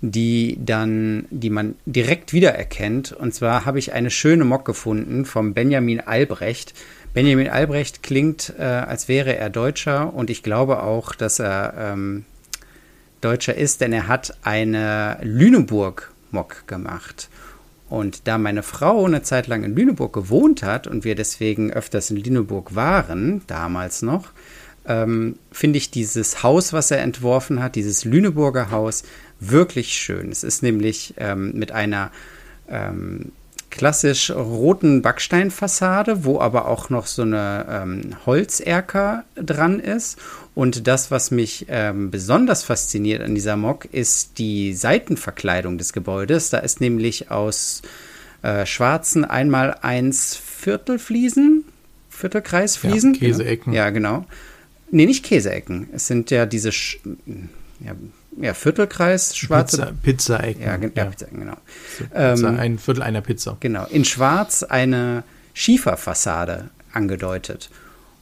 die 0.00 0.58
dann, 0.64 1.26
die 1.30 1.50
man 1.50 1.74
direkt 1.86 2.32
wiedererkennt. 2.32 3.12
Und 3.12 3.34
zwar 3.34 3.64
habe 3.64 3.78
ich 3.78 3.92
eine 3.92 4.10
schöne 4.10 4.44
Mock 4.44 4.64
gefunden 4.64 5.24
vom 5.24 5.54
Benjamin 5.54 6.00
Albrecht. 6.00 6.74
Benjamin 7.14 7.48
Albrecht 7.48 8.02
klingt, 8.02 8.54
äh, 8.58 8.62
als 8.62 9.08
wäre 9.08 9.36
er 9.36 9.50
Deutscher 9.50 10.14
und 10.14 10.30
ich 10.30 10.42
glaube 10.42 10.82
auch, 10.82 11.14
dass 11.14 11.40
er 11.40 11.74
ähm, 11.76 12.24
Deutscher 13.20 13.56
ist, 13.56 13.80
denn 13.80 13.92
er 13.92 14.06
hat 14.06 14.38
eine 14.42 15.18
Lüneburg-Mock 15.22 16.68
gemacht. 16.68 17.28
Und 17.88 18.28
da 18.28 18.38
meine 18.38 18.62
Frau 18.62 19.06
eine 19.06 19.22
Zeit 19.22 19.46
lang 19.46 19.64
in 19.64 19.74
Lüneburg 19.74 20.12
gewohnt 20.12 20.62
hat 20.62 20.86
und 20.86 21.04
wir 21.04 21.14
deswegen 21.14 21.72
öfters 21.72 22.10
in 22.10 22.18
Lüneburg 22.18 22.74
waren, 22.74 23.42
damals 23.46 24.02
noch, 24.02 24.32
ähm, 24.86 25.38
finde 25.50 25.78
ich 25.78 25.90
dieses 25.90 26.42
Haus, 26.42 26.72
was 26.72 26.90
er 26.90 27.00
entworfen 27.00 27.62
hat, 27.62 27.76
dieses 27.76 28.04
Lüneburger 28.04 28.70
Haus, 28.70 29.04
wirklich 29.40 29.94
schön. 29.94 30.30
Es 30.30 30.44
ist 30.44 30.62
nämlich 30.62 31.14
ähm, 31.18 31.52
mit 31.54 31.72
einer 31.72 32.10
ähm, 32.68 33.32
klassisch 33.70 34.30
roten 34.30 35.02
Backsteinfassade, 35.02 36.24
wo 36.24 36.40
aber 36.40 36.68
auch 36.68 36.90
noch 36.90 37.06
so 37.06 37.22
eine 37.22 37.66
ähm, 37.68 38.16
Holzerker 38.26 39.24
dran 39.36 39.80
ist. 39.80 40.18
Und 40.54 40.86
das, 40.86 41.10
was 41.10 41.30
mich 41.30 41.66
ähm, 41.68 42.10
besonders 42.10 42.64
fasziniert 42.64 43.22
an 43.22 43.34
dieser 43.34 43.56
Mock, 43.56 43.84
ist 43.92 44.38
die 44.38 44.74
Seitenverkleidung 44.74 45.78
des 45.78 45.92
Gebäudes. 45.92 46.50
Da 46.50 46.58
ist 46.58 46.80
nämlich 46.80 47.30
aus 47.30 47.82
äh, 48.42 48.66
schwarzen 48.66 49.24
einmal 49.24 49.76
eins 49.82 50.34
Viertelfliesen, 50.36 51.64
Viertelkreisfliesen. 52.10 53.14
Ja, 53.14 53.20
Käseecken. 53.20 53.72
Genau. 53.72 53.76
Ja, 53.76 53.90
genau. 53.90 54.26
Nee, 54.90 55.06
nicht 55.06 55.24
Käseecken. 55.24 55.88
Es 55.92 56.06
sind 56.06 56.30
ja 56.30 56.46
diese, 56.46 56.72
Sch 56.72 56.98
ja, 57.80 57.92
ja, 58.40 58.54
Viertelkreis, 58.54 59.36
schwarze. 59.36 59.94
Pizza, 60.02 60.38
Pizza-Ecken. 60.38 60.62
Ja, 60.62 60.76
ja, 60.76 60.90
ja. 60.94 61.04
Pizza-Ecken, 61.06 61.40
genau. 61.40 61.56
Pizza, 61.98 62.48
ähm, 62.48 62.58
ein 62.58 62.78
Viertel 62.78 63.02
einer 63.02 63.20
Pizza. 63.20 63.56
Genau. 63.60 63.86
In 63.86 64.04
schwarz 64.04 64.62
eine 64.62 65.24
Schieferfassade 65.54 66.70
angedeutet. 66.92 67.70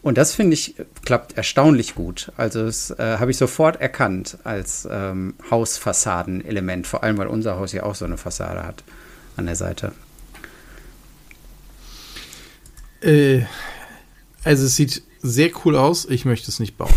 Und 0.02 0.18
das 0.18 0.34
finde 0.34 0.54
ich 0.54 0.76
klappt 1.04 1.36
erstaunlich 1.36 1.94
gut. 1.96 2.30
Also 2.36 2.64
das 2.64 2.90
äh, 2.90 3.18
habe 3.18 3.32
ich 3.32 3.36
sofort 3.36 3.80
erkannt 3.80 4.38
als 4.44 4.86
ähm, 4.90 5.34
Hausfassadenelement, 5.50 6.86
vor 6.86 7.02
allem 7.02 7.18
weil 7.18 7.26
unser 7.26 7.58
Haus 7.58 7.72
ja 7.72 7.82
auch 7.82 7.96
so 7.96 8.04
eine 8.04 8.16
Fassade 8.16 8.62
hat 8.62 8.84
an 9.36 9.46
der 9.46 9.56
Seite. 9.56 9.92
Äh, 13.00 13.42
also 14.44 14.66
es 14.66 14.76
sieht 14.76 15.02
sehr 15.22 15.50
cool 15.64 15.76
aus. 15.76 16.06
Ich 16.08 16.24
möchte 16.24 16.50
es 16.50 16.60
nicht 16.60 16.78
bauen. 16.78 16.94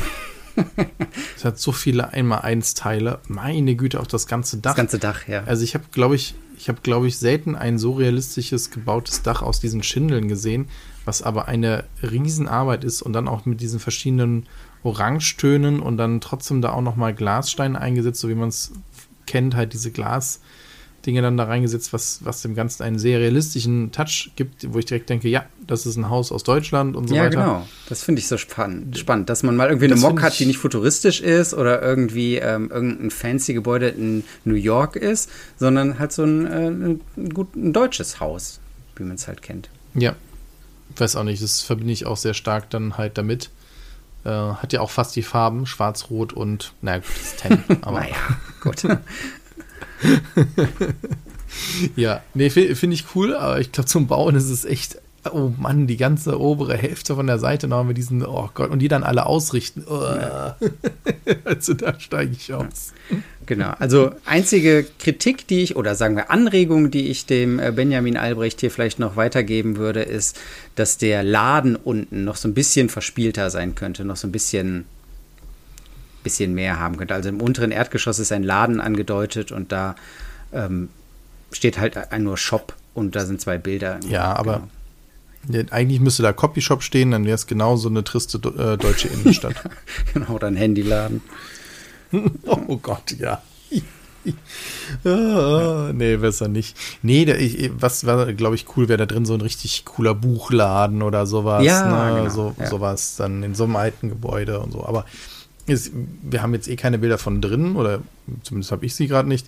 es 1.35 1.45
hat 1.45 1.59
so 1.59 1.71
viele 1.71 2.11
Einmal-Eins-Teile. 2.13 3.19
Meine 3.27 3.75
Güte, 3.75 3.99
auch 3.99 4.07
das 4.07 4.27
ganze 4.27 4.57
Dach. 4.57 4.71
Das 4.71 4.77
ganze 4.77 4.99
Dach, 4.99 5.27
ja. 5.27 5.43
Also 5.45 5.63
ich 5.63 5.73
habe, 5.73 5.85
glaube 5.91 6.15
ich, 6.15 6.35
ich 6.57 6.69
habe, 6.69 6.81
glaube 6.81 7.07
ich, 7.07 7.17
selten 7.17 7.55
ein 7.55 7.77
so 7.77 7.93
realistisches 7.93 8.71
gebautes 8.71 9.21
Dach 9.21 9.41
aus 9.41 9.59
diesen 9.59 9.83
Schindeln 9.83 10.27
gesehen, 10.27 10.67
was 11.05 11.21
aber 11.21 11.47
eine 11.47 11.85
Riesenarbeit 12.03 12.83
ist 12.83 13.01
und 13.01 13.13
dann 13.13 13.27
auch 13.27 13.45
mit 13.45 13.61
diesen 13.61 13.79
verschiedenen 13.79 14.45
Orangetönen 14.83 15.79
und 15.79 15.97
dann 15.97 16.21
trotzdem 16.21 16.61
da 16.61 16.71
auch 16.71 16.81
nochmal 16.81 17.13
Glassteine 17.13 17.79
eingesetzt, 17.79 18.19
so 18.19 18.29
wie 18.29 18.35
man 18.35 18.49
es 18.49 18.71
kennt, 19.25 19.55
halt 19.55 19.73
diese 19.73 19.91
Glas- 19.91 20.41
Dinge 21.09 21.23
dann 21.23 21.37
da 21.37 21.45
reingesetzt, 21.45 21.91
was, 21.91 22.19
was 22.23 22.43
dem 22.43 22.53
Ganzen 22.53 22.83
einen 22.83 22.99
sehr 22.99 23.19
realistischen 23.19 23.91
Touch 23.91 24.29
gibt, 24.35 24.71
wo 24.71 24.77
ich 24.77 24.85
direkt 24.85 25.09
denke, 25.09 25.27
ja, 25.27 25.45
das 25.65 25.87
ist 25.87 25.95
ein 25.97 26.07
Haus 26.07 26.31
aus 26.31 26.43
Deutschland 26.43 26.95
und 26.95 27.07
so 27.07 27.15
ja, 27.15 27.23
weiter. 27.23 27.39
Ja, 27.39 27.45
genau. 27.45 27.67
Das 27.87 28.03
finde 28.03 28.19
ich 28.19 28.27
so 28.27 28.37
spannend, 28.37 28.95
spannend, 28.95 29.27
dass 29.27 29.41
man 29.41 29.55
mal 29.55 29.69
irgendwie 29.69 29.87
eine 29.87 29.95
Mock 29.95 30.21
hat, 30.21 30.37
die 30.37 30.45
nicht 30.45 30.59
futuristisch 30.59 31.19
ist 31.19 31.55
oder 31.55 31.81
irgendwie 31.81 32.35
ähm, 32.35 32.69
irgendein 32.69 33.09
fancy 33.09 33.55
Gebäude 33.55 33.87
in 33.87 34.23
New 34.43 34.53
York 34.53 34.95
ist, 34.95 35.31
sondern 35.57 35.97
halt 35.97 36.11
so 36.11 36.23
ein, 36.23 36.45
äh, 36.45 36.67
ein, 36.67 37.01
gut, 37.33 37.55
ein 37.55 37.73
deutsches 37.73 38.19
Haus, 38.19 38.59
wie 38.95 39.03
man 39.03 39.15
es 39.15 39.27
halt 39.27 39.41
kennt. 39.41 39.71
Ja, 39.95 40.15
weiß 40.95 41.15
auch 41.15 41.23
nicht, 41.23 41.41
das 41.41 41.61
verbinde 41.61 41.91
ich 41.91 42.05
auch 42.05 42.17
sehr 42.17 42.35
stark 42.35 42.69
dann 42.69 42.99
halt 42.99 43.17
damit. 43.17 43.49
Äh, 44.25 44.29
hat 44.29 44.73
ja 44.73 44.81
auch 44.81 44.89
fast 44.89 45.15
die 45.15 45.23
Farben, 45.23 45.65
schwarz, 45.65 46.09
rot 46.09 46.33
und, 46.33 46.73
naja, 46.81 46.99
gut, 46.99 47.07
das 47.09 47.21
ist 47.21 47.37
Ten, 47.37 47.63
aber. 47.81 48.01
naja, 48.01 48.15
gut. 48.61 48.83
ja, 51.95 52.21
nee, 52.33 52.49
finde 52.49 52.93
ich 52.93 53.15
cool, 53.15 53.35
aber 53.35 53.59
ich 53.59 53.71
glaube, 53.71 53.87
zum 53.87 54.07
Bauen 54.07 54.35
ist 54.35 54.49
es 54.49 54.65
echt, 54.65 54.97
oh 55.31 55.51
Mann, 55.57 55.87
die 55.87 55.97
ganze 55.97 56.39
obere 56.39 56.77
Hälfte 56.77 57.15
von 57.15 57.27
der 57.27 57.39
Seite 57.39 57.67
noch 57.67 57.83
mit 57.83 57.97
diesen, 57.97 58.25
oh 58.25 58.49
Gott, 58.53 58.69
und 58.69 58.79
die 58.79 58.87
dann 58.87 59.03
alle 59.03 59.25
ausrichten. 59.25 59.85
Oh. 59.89 59.99
also 61.45 61.73
da 61.73 61.99
steige 61.99 62.31
ich 62.31 62.53
aus. 62.53 62.93
Genau, 63.45 63.73
also 63.79 64.11
einzige 64.25 64.85
Kritik, 64.99 65.47
die 65.47 65.63
ich, 65.63 65.75
oder 65.75 65.95
sagen 65.95 66.15
wir 66.15 66.29
Anregung, 66.29 66.91
die 66.91 67.07
ich 67.07 67.25
dem 67.25 67.59
äh, 67.59 67.71
Benjamin 67.71 68.15
Albrecht 68.15 68.59
hier 68.59 68.71
vielleicht 68.71 68.99
noch 68.99 69.15
weitergeben 69.15 69.77
würde, 69.77 70.03
ist, 70.03 70.39
dass 70.75 70.97
der 70.97 71.23
Laden 71.23 71.75
unten 71.75 72.23
noch 72.23 72.35
so 72.35 72.47
ein 72.47 72.53
bisschen 72.53 72.89
verspielter 72.89 73.49
sein 73.49 73.75
könnte, 73.75 74.05
noch 74.05 74.17
so 74.17 74.27
ein 74.27 74.31
bisschen 74.31 74.85
bisschen 76.29 76.53
mehr 76.53 76.79
haben 76.79 76.97
könnte. 76.97 77.15
Also 77.15 77.29
im 77.29 77.41
unteren 77.41 77.71
Erdgeschoss 77.71 78.19
ist 78.19 78.31
ein 78.31 78.43
Laden 78.43 78.79
angedeutet 78.79 79.51
und 79.51 79.71
da 79.71 79.95
ähm, 80.53 80.89
steht 81.51 81.79
halt 81.79 81.97
ein 82.11 82.23
nur 82.23 82.37
Shop 82.37 82.75
und 82.93 83.15
da 83.15 83.25
sind 83.25 83.41
zwei 83.41 83.57
Bilder. 83.57 83.99
Ja, 84.07 84.35
aber 84.35 84.67
genau. 85.47 85.65
eigentlich 85.71 85.99
müsste 85.99 86.21
da 86.21 86.31
Copyshop 86.31 86.83
stehen, 86.83 87.11
dann 87.11 87.25
wäre 87.25 87.35
es 87.35 87.47
genau 87.47 87.77
so 87.77 87.89
eine 87.89 88.03
triste 88.03 88.37
äh, 88.37 88.77
deutsche 88.77 89.07
Innenstadt. 89.07 89.55
genau, 90.13 90.33
oder 90.33 90.47
ein 90.47 90.55
Handyladen. 90.55 91.21
oh 92.45 92.77
Gott, 92.77 93.15
ja. 93.17 93.41
ah, 95.05 95.91
nee, 95.93 96.17
besser 96.17 96.49
nicht. 96.49 96.77
Nee, 97.01 97.25
der, 97.25 97.39
ich, 97.39 97.71
was 97.79 98.01
glaube 98.01 98.55
ich, 98.55 98.65
cool 98.75 98.89
wäre 98.89 98.97
da 98.97 99.05
drin, 99.05 99.25
so 99.25 99.33
ein 99.33 99.41
richtig 99.41 99.85
cooler 99.85 100.13
Buchladen 100.13 101.01
oder 101.01 101.25
sowas. 101.25 101.63
Ja, 101.63 102.11
ne? 102.11 102.17
genau, 102.17 102.29
so, 102.29 102.55
ja. 102.59 102.67
sowas 102.67 103.15
dann 103.15 103.41
in 103.41 103.55
so 103.55 103.63
einem 103.63 103.77
alten 103.77 104.09
Gebäude 104.09 104.59
und 104.59 104.73
so. 104.73 104.85
Aber 104.85 105.05
ist, 105.69 105.91
wir 106.23 106.41
haben 106.41 106.53
jetzt 106.53 106.67
eh 106.67 106.75
keine 106.75 106.99
Bilder 106.99 107.17
von 107.17 107.41
drin, 107.41 107.75
oder 107.75 108.01
zumindest 108.43 108.71
habe 108.71 108.85
ich 108.85 108.95
sie 108.95 109.07
gerade 109.07 109.27
nicht. 109.27 109.47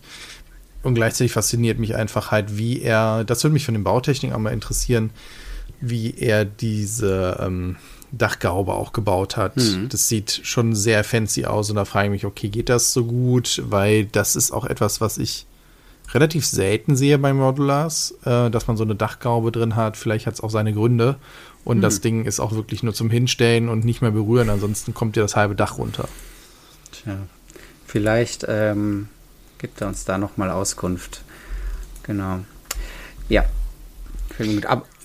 Und 0.84 0.96
gleichzeitig 0.96 1.32
fasziniert 1.32 1.80
mich 1.80 1.96
einfach 1.96 2.32
halt, 2.32 2.58
wie 2.58 2.82
er, 2.82 3.24
das 3.24 3.44
würde 3.44 3.54
mich 3.54 3.66
von 3.66 3.76
den 3.76 3.84
Bautechniken 3.84 4.36
auch 4.36 4.40
mal 4.40 4.54
interessieren, 4.54 5.12
wie 5.80 6.16
er 6.18 6.46
diese 6.46 7.38
ähm, 7.40 7.76
Dachgaube 8.12 8.74
auch 8.74 8.94
gebaut 8.94 9.38
hat. 9.38 9.58
Mhm. 9.58 9.90
Das 9.90 10.08
sieht 10.08 10.42
schon 10.44 10.76
sehr 10.76 11.04
fancy 11.04 11.46
aus 11.46 11.70
und 11.70 11.76
da 11.76 11.86
frage 11.86 12.08
ich 12.08 12.12
mich, 12.12 12.26
okay, 12.26 12.50
geht 12.50 12.70
das 12.70 12.94
so 12.94 13.06
gut? 13.06 13.62
Weil 13.66 14.06
das 14.06 14.36
ist 14.36 14.52
auch 14.52 14.66
etwas, 14.66 15.02
was 15.02 15.18
ich 15.18 15.46
relativ 16.14 16.46
selten 16.46 16.96
sehe 16.96 17.18
bei 17.18 17.34
Modulars, 17.34 18.16
äh, 18.26 18.50
dass 18.50 18.68
man 18.68 18.78
so 18.78 18.84
eine 18.84 18.96
Dachgaube 18.96 19.52
drin 19.52 19.76
hat. 19.76 19.98
Vielleicht 19.98 20.28
hat 20.28 20.34
es 20.34 20.42
auch 20.42 20.50
seine 20.50 20.74
Gründe. 20.74 21.16
Und 21.64 21.78
hm. 21.78 21.82
das 21.82 22.02
Ding 22.02 22.26
ist 22.26 22.40
auch 22.40 22.54
wirklich 22.54 22.84
nur 22.84 22.94
zum 22.94 23.10
Hinstellen 23.10 23.70
und 23.70 23.86
nicht 23.86 24.02
mehr 24.02 24.12
berühren, 24.12 24.50
ansonsten 24.50 24.94
kommt 24.94 25.16
dir 25.16 25.22
das 25.22 25.36
halbe 25.36 25.56
Dach 25.56 25.78
runter. 25.78 26.08
Tja, 26.92 27.18
vielleicht 27.86 28.46
ähm, 28.48 29.08
gibt 29.58 29.82
er 29.82 29.88
uns 29.88 30.06
da 30.06 30.18
nochmal 30.18 30.50
Auskunft. 30.50 31.24
Genau. 32.04 32.40
Ja. 33.30 33.46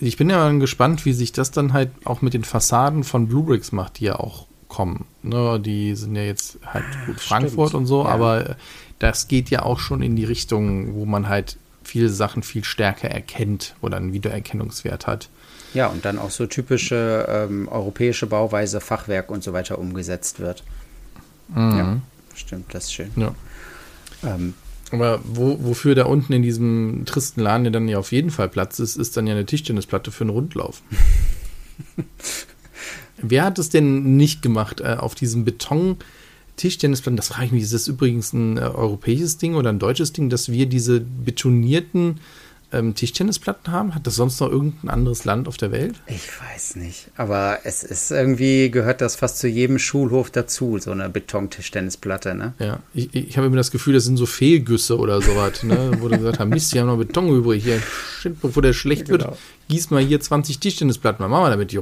Ich 0.00 0.16
bin 0.16 0.30
ja 0.30 0.50
gespannt, 0.52 1.04
wie 1.04 1.12
sich 1.12 1.32
das 1.32 1.50
dann 1.50 1.74
halt 1.74 1.90
auch 2.04 2.22
mit 2.22 2.32
den 2.32 2.44
Fassaden 2.44 3.04
von 3.04 3.28
Bluebricks 3.28 3.70
macht, 3.70 3.98
die 3.98 4.04
ja 4.04 4.16
auch 4.16 4.46
kommen. 4.68 5.04
Ne, 5.22 5.60
die 5.60 5.94
sind 5.94 6.16
ja 6.16 6.22
jetzt 6.22 6.58
halt 6.64 6.84
gut 7.06 7.20
Frankfurt 7.20 7.70
Stimmt. 7.70 7.82
und 7.82 7.86
so, 7.86 8.04
ja. 8.04 8.10
aber 8.10 8.56
das 8.98 9.28
geht 9.28 9.50
ja 9.50 9.62
auch 9.62 9.78
schon 9.78 10.02
in 10.02 10.16
die 10.16 10.24
Richtung, 10.24 10.94
wo 10.94 11.04
man 11.04 11.28
halt 11.28 11.58
viele 11.84 12.08
Sachen 12.08 12.42
viel 12.42 12.64
stärker 12.64 13.08
erkennt 13.08 13.74
oder 13.80 13.96
einen 13.98 14.12
Wiedererkennungswert 14.12 15.06
hat. 15.06 15.28
Ja, 15.76 15.88
und 15.88 16.06
dann 16.06 16.18
auch 16.18 16.30
so 16.30 16.46
typische 16.46 17.26
ähm, 17.28 17.68
europäische 17.68 18.26
Bauweise, 18.26 18.80
Fachwerk 18.80 19.30
und 19.30 19.44
so 19.44 19.52
weiter 19.52 19.78
umgesetzt 19.78 20.40
wird. 20.40 20.64
Mhm. 21.48 21.78
Ja, 21.78 22.00
stimmt, 22.34 22.72
das 22.74 22.84
ist 22.84 22.94
schön. 22.94 23.10
Ja. 23.14 23.34
Ähm, 24.24 24.54
aber 24.90 25.20
wo, 25.22 25.58
wofür 25.62 25.94
da 25.94 26.06
unten 26.06 26.32
in 26.32 26.42
diesem 26.42 27.02
tristen 27.04 27.42
Laden 27.42 27.66
ja 27.66 27.70
dann 27.70 27.88
ja 27.88 27.98
auf 27.98 28.10
jeden 28.10 28.30
Fall 28.30 28.48
Platz 28.48 28.78
ist, 28.78 28.96
ist 28.96 29.18
dann 29.18 29.26
ja 29.26 29.34
eine 29.34 29.44
Tischtennisplatte 29.44 30.10
für 30.10 30.24
einen 30.24 30.30
Rundlauf. 30.30 30.80
Wer 33.18 33.44
hat 33.44 33.58
es 33.58 33.68
denn 33.68 34.16
nicht 34.16 34.40
gemacht, 34.40 34.80
äh, 34.80 34.96
auf 34.98 35.14
diesem 35.14 35.44
Beton 35.44 35.98
Tischtennisplatten, 36.56 37.18
das 37.18 37.28
frage 37.28 37.46
ich 37.46 37.52
mich, 37.52 37.64
ist 37.64 37.74
das 37.74 37.86
übrigens 37.86 38.32
ein 38.32 38.56
äh, 38.56 38.62
europäisches 38.62 39.36
Ding 39.36 39.56
oder 39.56 39.68
ein 39.68 39.78
deutsches 39.78 40.14
Ding, 40.14 40.30
dass 40.30 40.50
wir 40.50 40.64
diese 40.64 41.00
betonierten 41.00 42.20
ähm, 42.76 42.94
Tischtennisplatten 42.94 43.72
haben? 43.72 43.94
Hat 43.94 44.06
das 44.06 44.16
sonst 44.16 44.40
noch 44.40 44.50
irgendein 44.50 44.90
anderes 44.90 45.24
Land 45.24 45.48
auf 45.48 45.56
der 45.56 45.72
Welt? 45.72 45.96
Ich 46.06 46.28
weiß 46.40 46.76
nicht. 46.76 47.08
Aber 47.16 47.60
es 47.64 47.82
ist 47.82 48.10
irgendwie, 48.10 48.70
gehört 48.70 49.00
das 49.00 49.16
fast 49.16 49.38
zu 49.38 49.48
jedem 49.48 49.78
Schulhof 49.78 50.30
dazu, 50.30 50.78
so 50.78 50.90
eine 50.90 51.08
Betontischtennisplatte, 51.08 52.34
ne? 52.34 52.54
Ja, 52.58 52.80
ich, 52.94 53.14
ich 53.14 53.36
habe 53.36 53.46
immer 53.46 53.56
das 53.56 53.70
Gefühl, 53.70 53.94
das 53.94 54.04
sind 54.04 54.16
so 54.16 54.26
Fehlgüsse 54.26 54.98
oder 54.98 55.20
sowas, 55.20 55.62
ne? 55.62 55.92
Wo 56.00 56.08
die 56.08 56.18
gesagt 56.18 56.38
haben, 56.38 56.50
Mist, 56.50 56.72
die 56.72 56.80
haben 56.80 56.86
noch 56.86 56.98
Beton 56.98 57.28
übrig. 57.28 57.64
Hier, 57.64 57.80
shit, 58.20 58.40
bevor 58.40 58.62
der 58.62 58.72
schlecht 58.72 59.06
genau. 59.06 59.24
wird, 59.24 59.38
gieß 59.68 59.90
mal 59.90 60.02
hier 60.02 60.20
20 60.20 60.58
Tischtennisplatten. 60.60 61.24
Was 61.24 61.30
machen 61.30 61.44
wir 61.44 61.50
damit? 61.50 61.74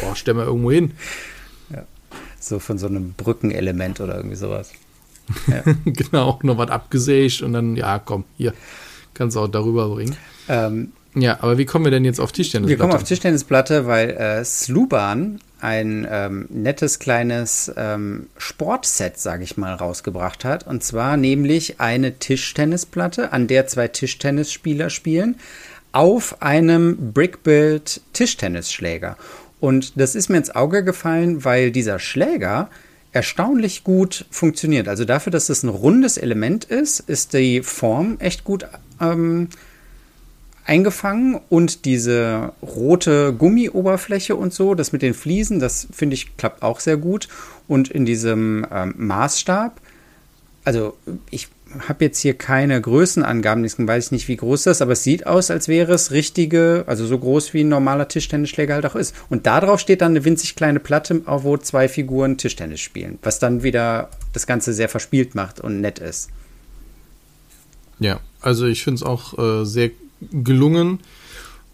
Boah, 0.00 0.16
stellen 0.16 0.36
wir 0.36 0.44
irgendwo 0.44 0.70
hin. 0.70 0.92
Ja. 1.70 1.84
So 2.38 2.58
von 2.58 2.78
so 2.78 2.86
einem 2.86 3.12
Brückenelement 3.14 4.00
oder 4.00 4.16
irgendwie 4.16 4.36
sowas. 4.36 4.72
Ja. 5.46 5.62
genau, 5.84 6.40
noch 6.42 6.58
was 6.58 6.70
abgesägt 6.70 7.42
und 7.42 7.52
dann, 7.52 7.76
ja, 7.76 8.00
komm, 8.00 8.24
hier, 8.36 8.52
kannst 9.14 9.36
du 9.36 9.40
auch 9.40 9.48
darüber 9.48 9.88
bringen. 9.88 10.16
Ähm, 10.48 10.92
ja, 11.14 11.38
aber 11.40 11.58
wie 11.58 11.64
kommen 11.64 11.84
wir 11.84 11.90
denn 11.90 12.04
jetzt 12.04 12.20
auf 12.20 12.32
Tischtennisplatte? 12.32 12.78
Wir 12.78 12.78
kommen 12.78 12.94
auf 12.94 13.04
Tischtennisplatte, 13.04 13.86
weil 13.86 14.10
äh, 14.10 14.44
Sluban 14.44 15.40
ein 15.60 16.06
ähm, 16.10 16.46
nettes 16.50 16.98
kleines 16.98 17.70
ähm, 17.76 18.28
Sportset, 18.38 19.18
sage 19.18 19.44
ich 19.44 19.56
mal, 19.56 19.74
rausgebracht 19.74 20.44
hat. 20.44 20.66
Und 20.66 20.82
zwar 20.84 21.16
nämlich 21.16 21.80
eine 21.80 22.18
Tischtennisplatte, 22.18 23.32
an 23.32 23.46
der 23.46 23.66
zwei 23.66 23.88
Tischtennisspieler 23.88 24.88
spielen, 24.88 25.36
auf 25.92 26.40
einem 26.40 27.12
Brickbuild 27.12 28.00
Tischtennisschläger. 28.12 29.16
Und 29.58 30.00
das 30.00 30.14
ist 30.14 30.28
mir 30.30 30.38
ins 30.38 30.54
Auge 30.54 30.84
gefallen, 30.84 31.44
weil 31.44 31.70
dieser 31.72 31.98
Schläger 31.98 32.70
erstaunlich 33.12 33.84
gut 33.84 34.24
funktioniert. 34.30 34.88
Also 34.88 35.04
dafür, 35.04 35.32
dass 35.32 35.48
es 35.48 35.62
ein 35.64 35.68
rundes 35.68 36.16
Element 36.16 36.64
ist, 36.64 37.00
ist 37.00 37.34
die 37.34 37.62
Form 37.62 38.16
echt 38.20 38.44
gut 38.44 38.66
ähm, 39.00 39.48
eingefangen 40.70 41.40
und 41.48 41.84
diese 41.84 42.52
rote 42.62 43.32
Gummioberfläche 43.32 44.36
und 44.36 44.52
so, 44.52 44.74
das 44.74 44.92
mit 44.92 45.02
den 45.02 45.14
Fliesen, 45.14 45.58
das 45.58 45.88
finde 45.90 46.14
ich 46.14 46.36
klappt 46.36 46.62
auch 46.62 46.80
sehr 46.80 46.96
gut. 46.96 47.28
Und 47.66 47.88
in 47.88 48.04
diesem 48.04 48.66
ähm, 48.70 48.94
Maßstab, 48.96 49.80
also 50.64 50.96
ich 51.30 51.48
habe 51.88 52.04
jetzt 52.04 52.20
hier 52.20 52.34
keine 52.34 52.80
Größenangaben, 52.80 53.62
deswegen 53.62 53.88
weiß 53.88 54.06
ich 54.06 54.12
nicht, 54.12 54.28
wie 54.28 54.36
groß 54.36 54.64
das 54.64 54.78
ist, 54.78 54.82
aber 54.82 54.92
es 54.92 55.04
sieht 55.04 55.26
aus, 55.26 55.50
als 55.50 55.68
wäre 55.68 55.92
es 55.92 56.10
richtige, 56.10 56.84
also 56.86 57.06
so 57.06 57.18
groß 57.18 57.54
wie 57.54 57.62
ein 57.62 57.68
normaler 57.68 58.08
Tischtennisschläger 58.08 58.74
halt 58.74 58.86
auch 58.86 58.96
ist. 58.96 59.14
Und 59.28 59.46
darauf 59.46 59.80
steht 59.80 60.02
dann 60.02 60.12
eine 60.12 60.24
winzig 60.24 60.56
kleine 60.56 60.80
Platte, 60.80 61.22
wo 61.26 61.56
zwei 61.56 61.88
Figuren 61.88 62.38
Tischtennis 62.38 62.80
spielen, 62.80 63.18
was 63.22 63.38
dann 63.38 63.62
wieder 63.62 64.10
das 64.32 64.46
Ganze 64.46 64.72
sehr 64.72 64.88
verspielt 64.88 65.34
macht 65.34 65.60
und 65.60 65.80
nett 65.80 65.98
ist. 66.00 66.30
Ja, 68.00 68.20
also 68.40 68.66
ich 68.66 68.82
finde 68.82 68.96
es 68.96 69.02
auch 69.02 69.38
äh, 69.38 69.64
sehr 69.64 69.90
gelungen. 70.20 71.00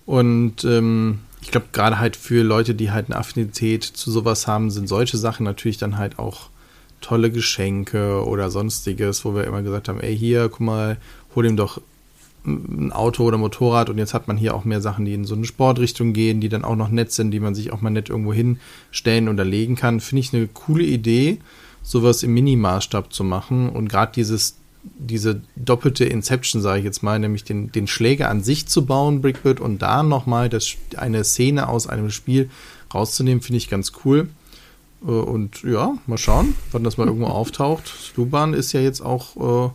Und 0.04 0.64
ähm, 0.64 1.20
ich 1.42 1.50
glaube, 1.50 1.66
gerade 1.72 1.98
halt 1.98 2.16
für 2.16 2.42
Leute, 2.42 2.74
die 2.74 2.90
halt 2.90 3.06
eine 3.06 3.16
Affinität 3.16 3.84
zu 3.84 4.10
sowas 4.10 4.46
haben, 4.46 4.70
sind 4.70 4.88
solche 4.88 5.16
Sachen 5.16 5.44
natürlich 5.44 5.78
dann 5.78 5.98
halt 5.98 6.18
auch 6.18 6.48
tolle 7.00 7.30
Geschenke 7.30 8.24
oder 8.24 8.50
sonstiges, 8.50 9.24
wo 9.24 9.34
wir 9.34 9.44
immer 9.44 9.62
gesagt 9.62 9.88
haben, 9.88 10.00
ey, 10.00 10.16
hier, 10.16 10.48
guck 10.48 10.60
mal, 10.60 10.96
hol 11.34 11.46
ihm 11.46 11.56
doch 11.56 11.80
ein 12.46 12.92
Auto 12.92 13.24
oder 13.24 13.38
Motorrad 13.38 13.90
und 13.90 13.98
jetzt 13.98 14.14
hat 14.14 14.28
man 14.28 14.36
hier 14.36 14.54
auch 14.54 14.64
mehr 14.64 14.80
Sachen, 14.80 15.04
die 15.04 15.14
in 15.14 15.24
so 15.24 15.34
eine 15.34 15.44
Sportrichtung 15.44 16.12
gehen, 16.12 16.40
die 16.40 16.48
dann 16.48 16.64
auch 16.64 16.76
noch 16.76 16.90
nett 16.90 17.10
sind, 17.10 17.32
die 17.32 17.40
man 17.40 17.54
sich 17.54 17.72
auch 17.72 17.80
mal 17.80 17.90
nett 17.90 18.08
irgendwo 18.08 18.32
hinstellen 18.32 19.28
oder 19.28 19.44
legen 19.44 19.74
kann. 19.74 20.00
Finde 20.00 20.20
ich 20.20 20.32
eine 20.32 20.46
coole 20.46 20.84
Idee, 20.84 21.38
sowas 21.82 22.22
im 22.22 22.34
Minimaßstab 22.34 23.12
zu 23.12 23.24
machen 23.24 23.68
und 23.68 23.88
gerade 23.88 24.12
dieses 24.14 24.56
diese 24.98 25.42
doppelte 25.56 26.04
Inception, 26.04 26.62
sage 26.62 26.80
ich 26.80 26.84
jetzt 26.84 27.02
mal, 27.02 27.18
nämlich 27.18 27.44
den, 27.44 27.72
den 27.72 27.86
Schläger 27.86 28.30
an 28.30 28.42
sich 28.42 28.66
zu 28.66 28.86
bauen, 28.86 29.20
Brickbird, 29.20 29.60
und 29.60 29.82
da 29.82 30.02
nochmal 30.02 30.50
eine 30.96 31.24
Szene 31.24 31.68
aus 31.68 31.86
einem 31.86 32.10
Spiel 32.10 32.50
rauszunehmen, 32.92 33.42
finde 33.42 33.58
ich 33.58 33.68
ganz 33.68 33.92
cool. 34.04 34.28
Äh, 35.02 35.10
und 35.10 35.62
ja, 35.62 35.94
mal 36.06 36.18
schauen, 36.18 36.54
wann 36.72 36.84
das 36.84 36.96
mal 36.96 37.06
irgendwo 37.06 37.26
auftaucht. 37.26 37.86
Sluban 37.86 38.54
ist 38.54 38.72
ja 38.72 38.80
jetzt 38.80 39.00
auch 39.00 39.70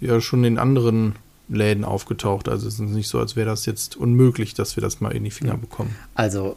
äh, 0.00 0.06
ja 0.06 0.20
schon 0.20 0.44
in 0.44 0.58
anderen 0.58 1.14
Läden 1.48 1.84
aufgetaucht. 1.84 2.48
Also 2.48 2.68
es 2.68 2.74
ist 2.74 2.80
nicht 2.80 3.08
so, 3.08 3.18
als 3.18 3.36
wäre 3.36 3.48
das 3.48 3.66
jetzt 3.66 3.96
unmöglich, 3.96 4.54
dass 4.54 4.76
wir 4.76 4.82
das 4.82 5.00
mal 5.00 5.10
in 5.10 5.24
die 5.24 5.30
Finger 5.30 5.56
bekommen. 5.56 5.94
Also 6.14 6.56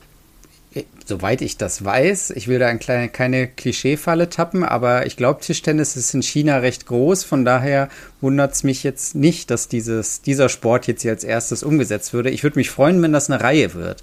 soweit 1.06 1.42
ich 1.42 1.58
das 1.58 1.84
weiß, 1.84 2.32
ich 2.32 2.48
will 2.48 2.60
da 2.60 2.68
ein 2.68 2.80
kleine, 2.80 3.10
keine 3.10 3.48
Klischeefalle 3.48 4.30
tappen, 4.30 4.64
aber 4.64 5.06
ich 5.06 5.18
glaube, 5.18 5.42
Tischtennis 5.42 5.96
ist 5.96 6.14
in 6.14 6.24
China 6.24 6.58
recht 6.58 6.86
groß. 6.86 7.24
Von 7.24 7.46
daher 7.46 7.90
wundert 8.22 8.54
es 8.54 8.64
mich 8.64 8.84
jetzt 8.84 9.16
nicht, 9.16 9.52
dass 9.52 9.68
dieses, 9.68 10.22
dieser 10.22 10.50
Sport 10.50 10.88
jetzt 10.88 11.02
hier 11.02 11.12
als 11.12 11.24
erstes 11.24 11.64
umgesetzt 11.64 12.14
würde. 12.14 12.30
Ich 12.30 12.44
würde 12.44 12.58
mich 12.58 12.70
freuen, 12.70 13.02
wenn 13.02 13.14
das 13.14 13.30
eine 13.30 13.44
Reihe 13.44 13.74
wird. 13.74 14.02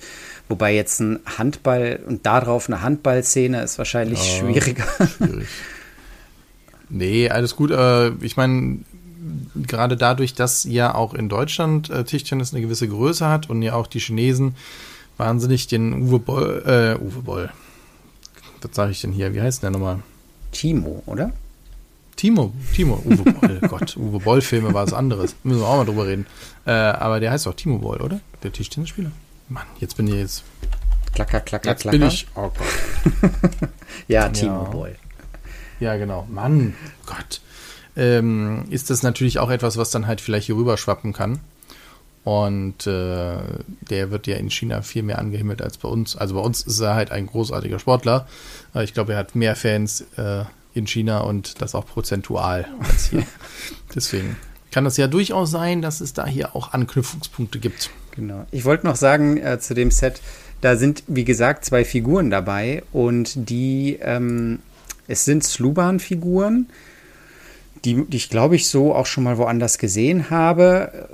Wobei 0.49 0.75
jetzt 0.75 1.01
ein 1.01 1.21
Handball 1.39 2.01
und 2.07 2.27
darauf 2.27 2.69
eine 2.69 2.83
Handballszene 2.83 3.63
ist 3.63 3.79
wahrscheinlich 3.79 4.19
ja, 4.19 4.39
schwieriger. 4.41 4.85
Schwierig. 5.17 5.49
Nee, 6.91 7.31
alles 7.31 7.55
gut. 7.55 7.71
Äh, 7.71 8.11
ich 8.21 8.37
meine, 8.37 8.81
gerade 9.55 9.97
dadurch, 9.97 10.35
dass 10.35 10.65
ja 10.65 10.95
auch 10.95 11.15
in 11.15 11.29
Deutschland 11.29 11.89
äh, 11.89 12.05
Tischtennis 12.05 12.53
eine 12.53 12.63
gewisse 12.63 12.89
Größe 12.89 13.29
hat 13.29 13.49
und 13.49 13.63
ja 13.63 13.75
auch 13.75 13.87
die 13.87 14.01
Chinesen 14.01 14.57
wahnsinnig 15.21 15.69
den 15.69 15.93
Uwe 16.03 16.19
Boll, 16.19 16.63
äh, 16.67 17.01
Uwe 17.01 17.23
Boll. 17.23 17.51
Was 18.63 18.75
sage 18.75 18.91
ich 18.91 19.01
denn 19.01 19.13
hier? 19.13 19.33
Wie 19.35 19.41
heißt 19.41 19.63
der 19.63 19.71
nochmal? 19.71 20.01
Timo, 20.51 21.03
oder? 21.07 21.33
Timo, 22.17 22.53
Timo, 22.75 23.01
Uwe 23.05 23.33
Boll, 23.33 23.61
Gott, 23.69 23.97
Uwe 23.97 24.19
Boll-Filme 24.19 24.75
war 24.75 24.85
was 24.85 24.93
anderes. 24.93 25.37
Müssen 25.45 25.61
wir 25.61 25.69
auch 25.69 25.77
mal 25.77 25.85
drüber 25.85 26.07
reden. 26.07 26.27
Äh, 26.67 26.73
aber 26.73 27.21
der 27.21 27.31
heißt 27.31 27.47
doch 27.47 27.55
Timo 27.55 27.79
Boll, 27.79 28.01
oder? 28.01 28.21
Der 28.43 28.53
Tischtennisspieler. 28.53 29.13
Mann, 29.49 29.67
jetzt 29.79 29.97
bin 29.97 30.09
ich 30.09 30.15
jetzt. 30.15 30.45
Klacker, 31.15 31.41
klacker, 31.41 31.71
jetzt 31.71 31.83
klacker. 31.83 31.99
bin 31.99 32.09
ich. 32.09 32.27
Oh 32.35 32.51
Gott. 32.51 33.71
ja, 34.09 34.29
Timo 34.31 34.65
ja. 34.65 34.71
Boll. 34.71 34.97
Ja, 35.81 35.97
genau. 35.97 36.27
Mann, 36.31 36.75
Gott. 37.07 37.41
Ähm, 37.97 38.65
ist 38.71 38.91
das 38.91 39.03
natürlich 39.03 39.39
auch 39.39 39.51
etwas, 39.51 39.77
was 39.77 39.91
dann 39.91 40.07
halt 40.07 40.21
vielleicht 40.21 40.47
hier 40.47 40.57
rüber 40.57 40.77
schwappen 40.77 41.13
kann. 41.13 41.41
Und 42.23 42.87
äh, 42.87 43.39
der 43.81 44.11
wird 44.11 44.27
ja 44.27 44.37
in 44.37 44.51
China 44.51 44.83
viel 44.83 45.03
mehr 45.03 45.19
angehimmelt 45.19 45.63
als 45.63 45.79
bei 45.79 45.89
uns. 45.89 46.17
Also 46.17 46.35
bei 46.35 46.41
uns 46.41 46.63
ist 46.63 46.81
er 46.81 46.95
halt 46.95 47.11
ein 47.11 47.27
großartiger 47.27 47.79
Sportler. 47.79 48.27
Ich 48.75 48.93
glaube, 48.93 49.15
er 49.15 49.19
hat 49.19 49.35
mehr 49.35 49.57
Fans 49.57 50.05
äh, 50.17 50.45
in 50.75 50.87
China 50.87 51.21
und 51.21 51.63
das 51.63 51.75
auch 51.75 51.87
prozentual 51.87 52.67
als 52.81 53.07
hier. 53.07 53.27
Deswegen 53.95 54.37
kann 54.71 54.87
es 54.87 54.97
ja 54.97 55.07
durchaus 55.07 55.51
sein, 55.51 55.83
dass 55.83 56.01
es 56.01 56.13
da 56.13 56.27
hier 56.27 56.55
auch 56.55 56.73
Anknüpfungspunkte 56.73 57.59
gibt. 57.59 57.91
Genau. 58.15 58.47
Ich 58.51 58.65
wollte 58.65 58.87
noch 58.87 58.97
sagen 58.97 59.39
äh, 59.39 59.59
zu 59.59 59.75
dem 59.75 59.91
Set, 59.91 60.21
da 60.61 60.77
sind, 60.77 61.03
wie 61.07 61.25
gesagt, 61.25 61.65
zwei 61.65 61.85
Figuren 61.85 62.31
dabei 62.31 62.83
und 62.93 63.49
die, 63.49 63.99
ähm, 64.03 64.61
es 65.09 65.25
sind 65.25 65.43
Sluban-Figuren, 65.43 66.69
die, 67.85 68.05
die 68.05 68.17
ich 68.19 68.29
glaube 68.29 68.57
ich 68.57 68.69
so 68.69 68.95
auch 68.95 69.07
schon 69.07 69.25
mal 69.25 69.39
woanders 69.39 69.79
gesehen 69.79 70.29
habe 70.29 71.09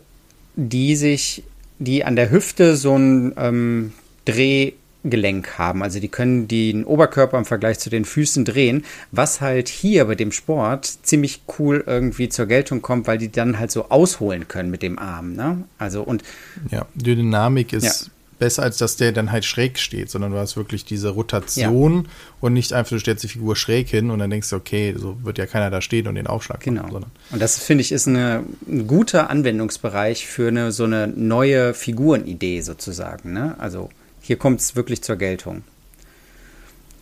die 0.57 0.97
sich, 0.97 1.45
die 1.79 2.05
an 2.05 2.17
der 2.17 2.31
Hüfte 2.31 2.77
so 2.77 2.97
ein 2.97 3.35
ähm, 3.37 3.93
Drehgelenk 4.25 5.59
haben. 5.59 5.83
Also 5.83 6.01
die 6.01 6.09
können 6.09 6.49
den 6.49 6.85
Oberkörper 6.85 7.39
im 7.39 7.45
Vergleich 7.45 7.79
zu 7.79 7.91
den 7.91 8.05
Füßen 8.05 8.45
drehen, 8.45 8.85
was 9.13 9.41
halt 9.41 9.69
hier 9.69 10.07
bei 10.07 10.15
dem 10.15 10.33
Sport 10.33 10.87
ziemlich 11.03 11.43
cool 11.59 11.85
irgendwie 11.87 12.29
zur 12.29 12.47
Geltung 12.47 12.83
kommt, 12.83 13.07
weil 13.07 13.19
die 13.19 13.31
dann 13.31 13.59
halt 13.59 13.71
so 13.71 13.91
ausholen 13.91 14.49
können 14.49 14.71
mit 14.71 14.83
dem 14.83 14.99
Arm. 14.99 15.35
Ne? 15.35 15.65
Also 15.79 16.03
und 16.03 16.25
ja, 16.71 16.87
die 16.95 17.15
Dynamik 17.15 17.73
ist 17.73 17.85
ja 17.85 18.16
besser, 18.39 18.63
als 18.63 18.79
dass 18.79 18.97
der 18.97 19.13
dann 19.13 19.33
halt 19.33 19.45
schräg 19.45 19.79
steht, 19.79 20.11
sondern 20.11 20.33
du 20.33 20.39
hast 20.39 20.57
wirklich 20.57 20.85
diese 20.85 21.11
Rotation 21.11 21.95
ja. 22.05 22.11
und 22.41 22.53
nicht 22.53 22.73
einfach, 22.73 22.91
du 22.91 22.99
stellst 22.99 23.25
die 23.25 23.29
Figur 23.29 23.57
schräg 23.57 23.89
hin 23.89 24.11
und 24.11 24.19
dann 24.19 24.31
denkst 24.31 24.51
du, 24.51 24.57
okay, 24.57 24.95
so 24.97 25.17
wird 25.23 25.39
ja 25.39 25.47
keiner 25.47 25.71
da 25.71 25.81
stehen 25.81 26.07
und 26.07 26.15
den 26.15 26.27
Aufschlag 26.27 26.61
genau. 26.61 26.83
machen. 26.83 26.95
Genau. 26.95 27.07
Und 27.31 27.43
das 27.43 27.59
finde 27.59 27.83
ich 27.83 27.93
ist 27.93 28.09
eine, 28.09 28.45
ein 28.69 28.87
guter 28.87 29.31
Anwendungsbereich 29.31 30.27
für 30.27 30.49
eine 30.49 30.73
so 30.73 30.85
eine 30.85 31.07
neue 31.09 31.75
Figurenidee 31.75 32.61
sozusagen. 32.61 33.33
Ne? 33.33 33.55
Also 33.59 33.91
hier 34.21 34.37
kommt 34.37 34.61
es 34.61 34.77
wirklich 34.77 35.03
zur 35.03 35.17
Geltung. 35.17 35.63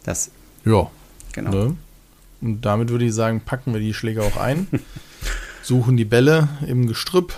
Das. 0.04 0.30
Ja. 0.64 0.90
Genau. 1.32 1.50
Ne? 1.50 1.76
Und 2.40 2.60
damit 2.60 2.90
würde 2.90 3.06
ich 3.06 3.14
sagen, 3.14 3.40
packen 3.40 3.72
wir 3.72 3.80
die 3.80 3.94
Schläge 3.94 4.22
auch 4.22 4.36
ein, 4.36 4.68
suchen 5.62 5.96
die 5.96 6.04
Bälle 6.04 6.48
im 6.66 6.86
Gestrüpp 6.86 7.34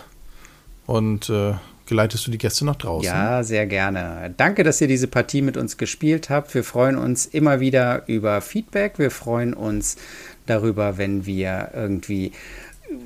und 0.87 1.31
äh, 1.31 1.55
geleitest 1.87 2.27
du 2.27 2.31
die 2.31 2.39
Gäste 2.39 2.65
nach 2.65 2.77
draußen. 2.77 3.07
Ja, 3.07 3.43
sehr 3.43 3.67
gerne. 3.67 4.35
Danke, 4.37 4.63
dass 4.63 4.81
ihr 4.81 4.89
diese 4.89 5.09
Partie 5.09 5.43
mit 5.43 5.57
uns 5.57 5.77
gespielt 5.77 6.31
habt. 6.31 6.55
Wir 6.55 6.65
freuen 6.65 6.97
uns 6.97 7.27
immer 7.27 7.61
wieder 7.61 8.03
über 8.07 8.41
Feedback. 8.41 8.99
Wir 8.99 9.11
freuen 9.11 9.55
uns 9.55 9.97
darüber, 10.47 10.99
wenn 10.99 11.27
wir 11.27 11.71
irgendwie 11.75 12.33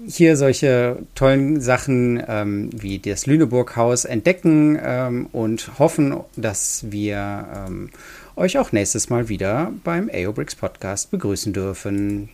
hier 0.06 0.36
solche 0.36 0.98
tollen 1.14 1.60
Sachen 1.60 2.22
ähm, 2.28 2.70
wie 2.74 2.98
das 2.98 3.26
Lüneburg-Haus 3.26 4.04
entdecken 4.04 4.78
ähm, 4.82 5.26
und 5.32 5.78
hoffen, 5.78 6.14
dass 6.36 6.84
wir 6.90 7.66
ähm, 7.66 7.90
euch 8.36 8.58
auch 8.58 8.72
nächstes 8.72 9.10
Mal 9.10 9.28
wieder 9.28 9.72
beim 9.84 10.10
AOBRICS 10.12 10.56
Podcast 10.56 11.10
begrüßen 11.10 11.52
dürfen. 11.52 12.28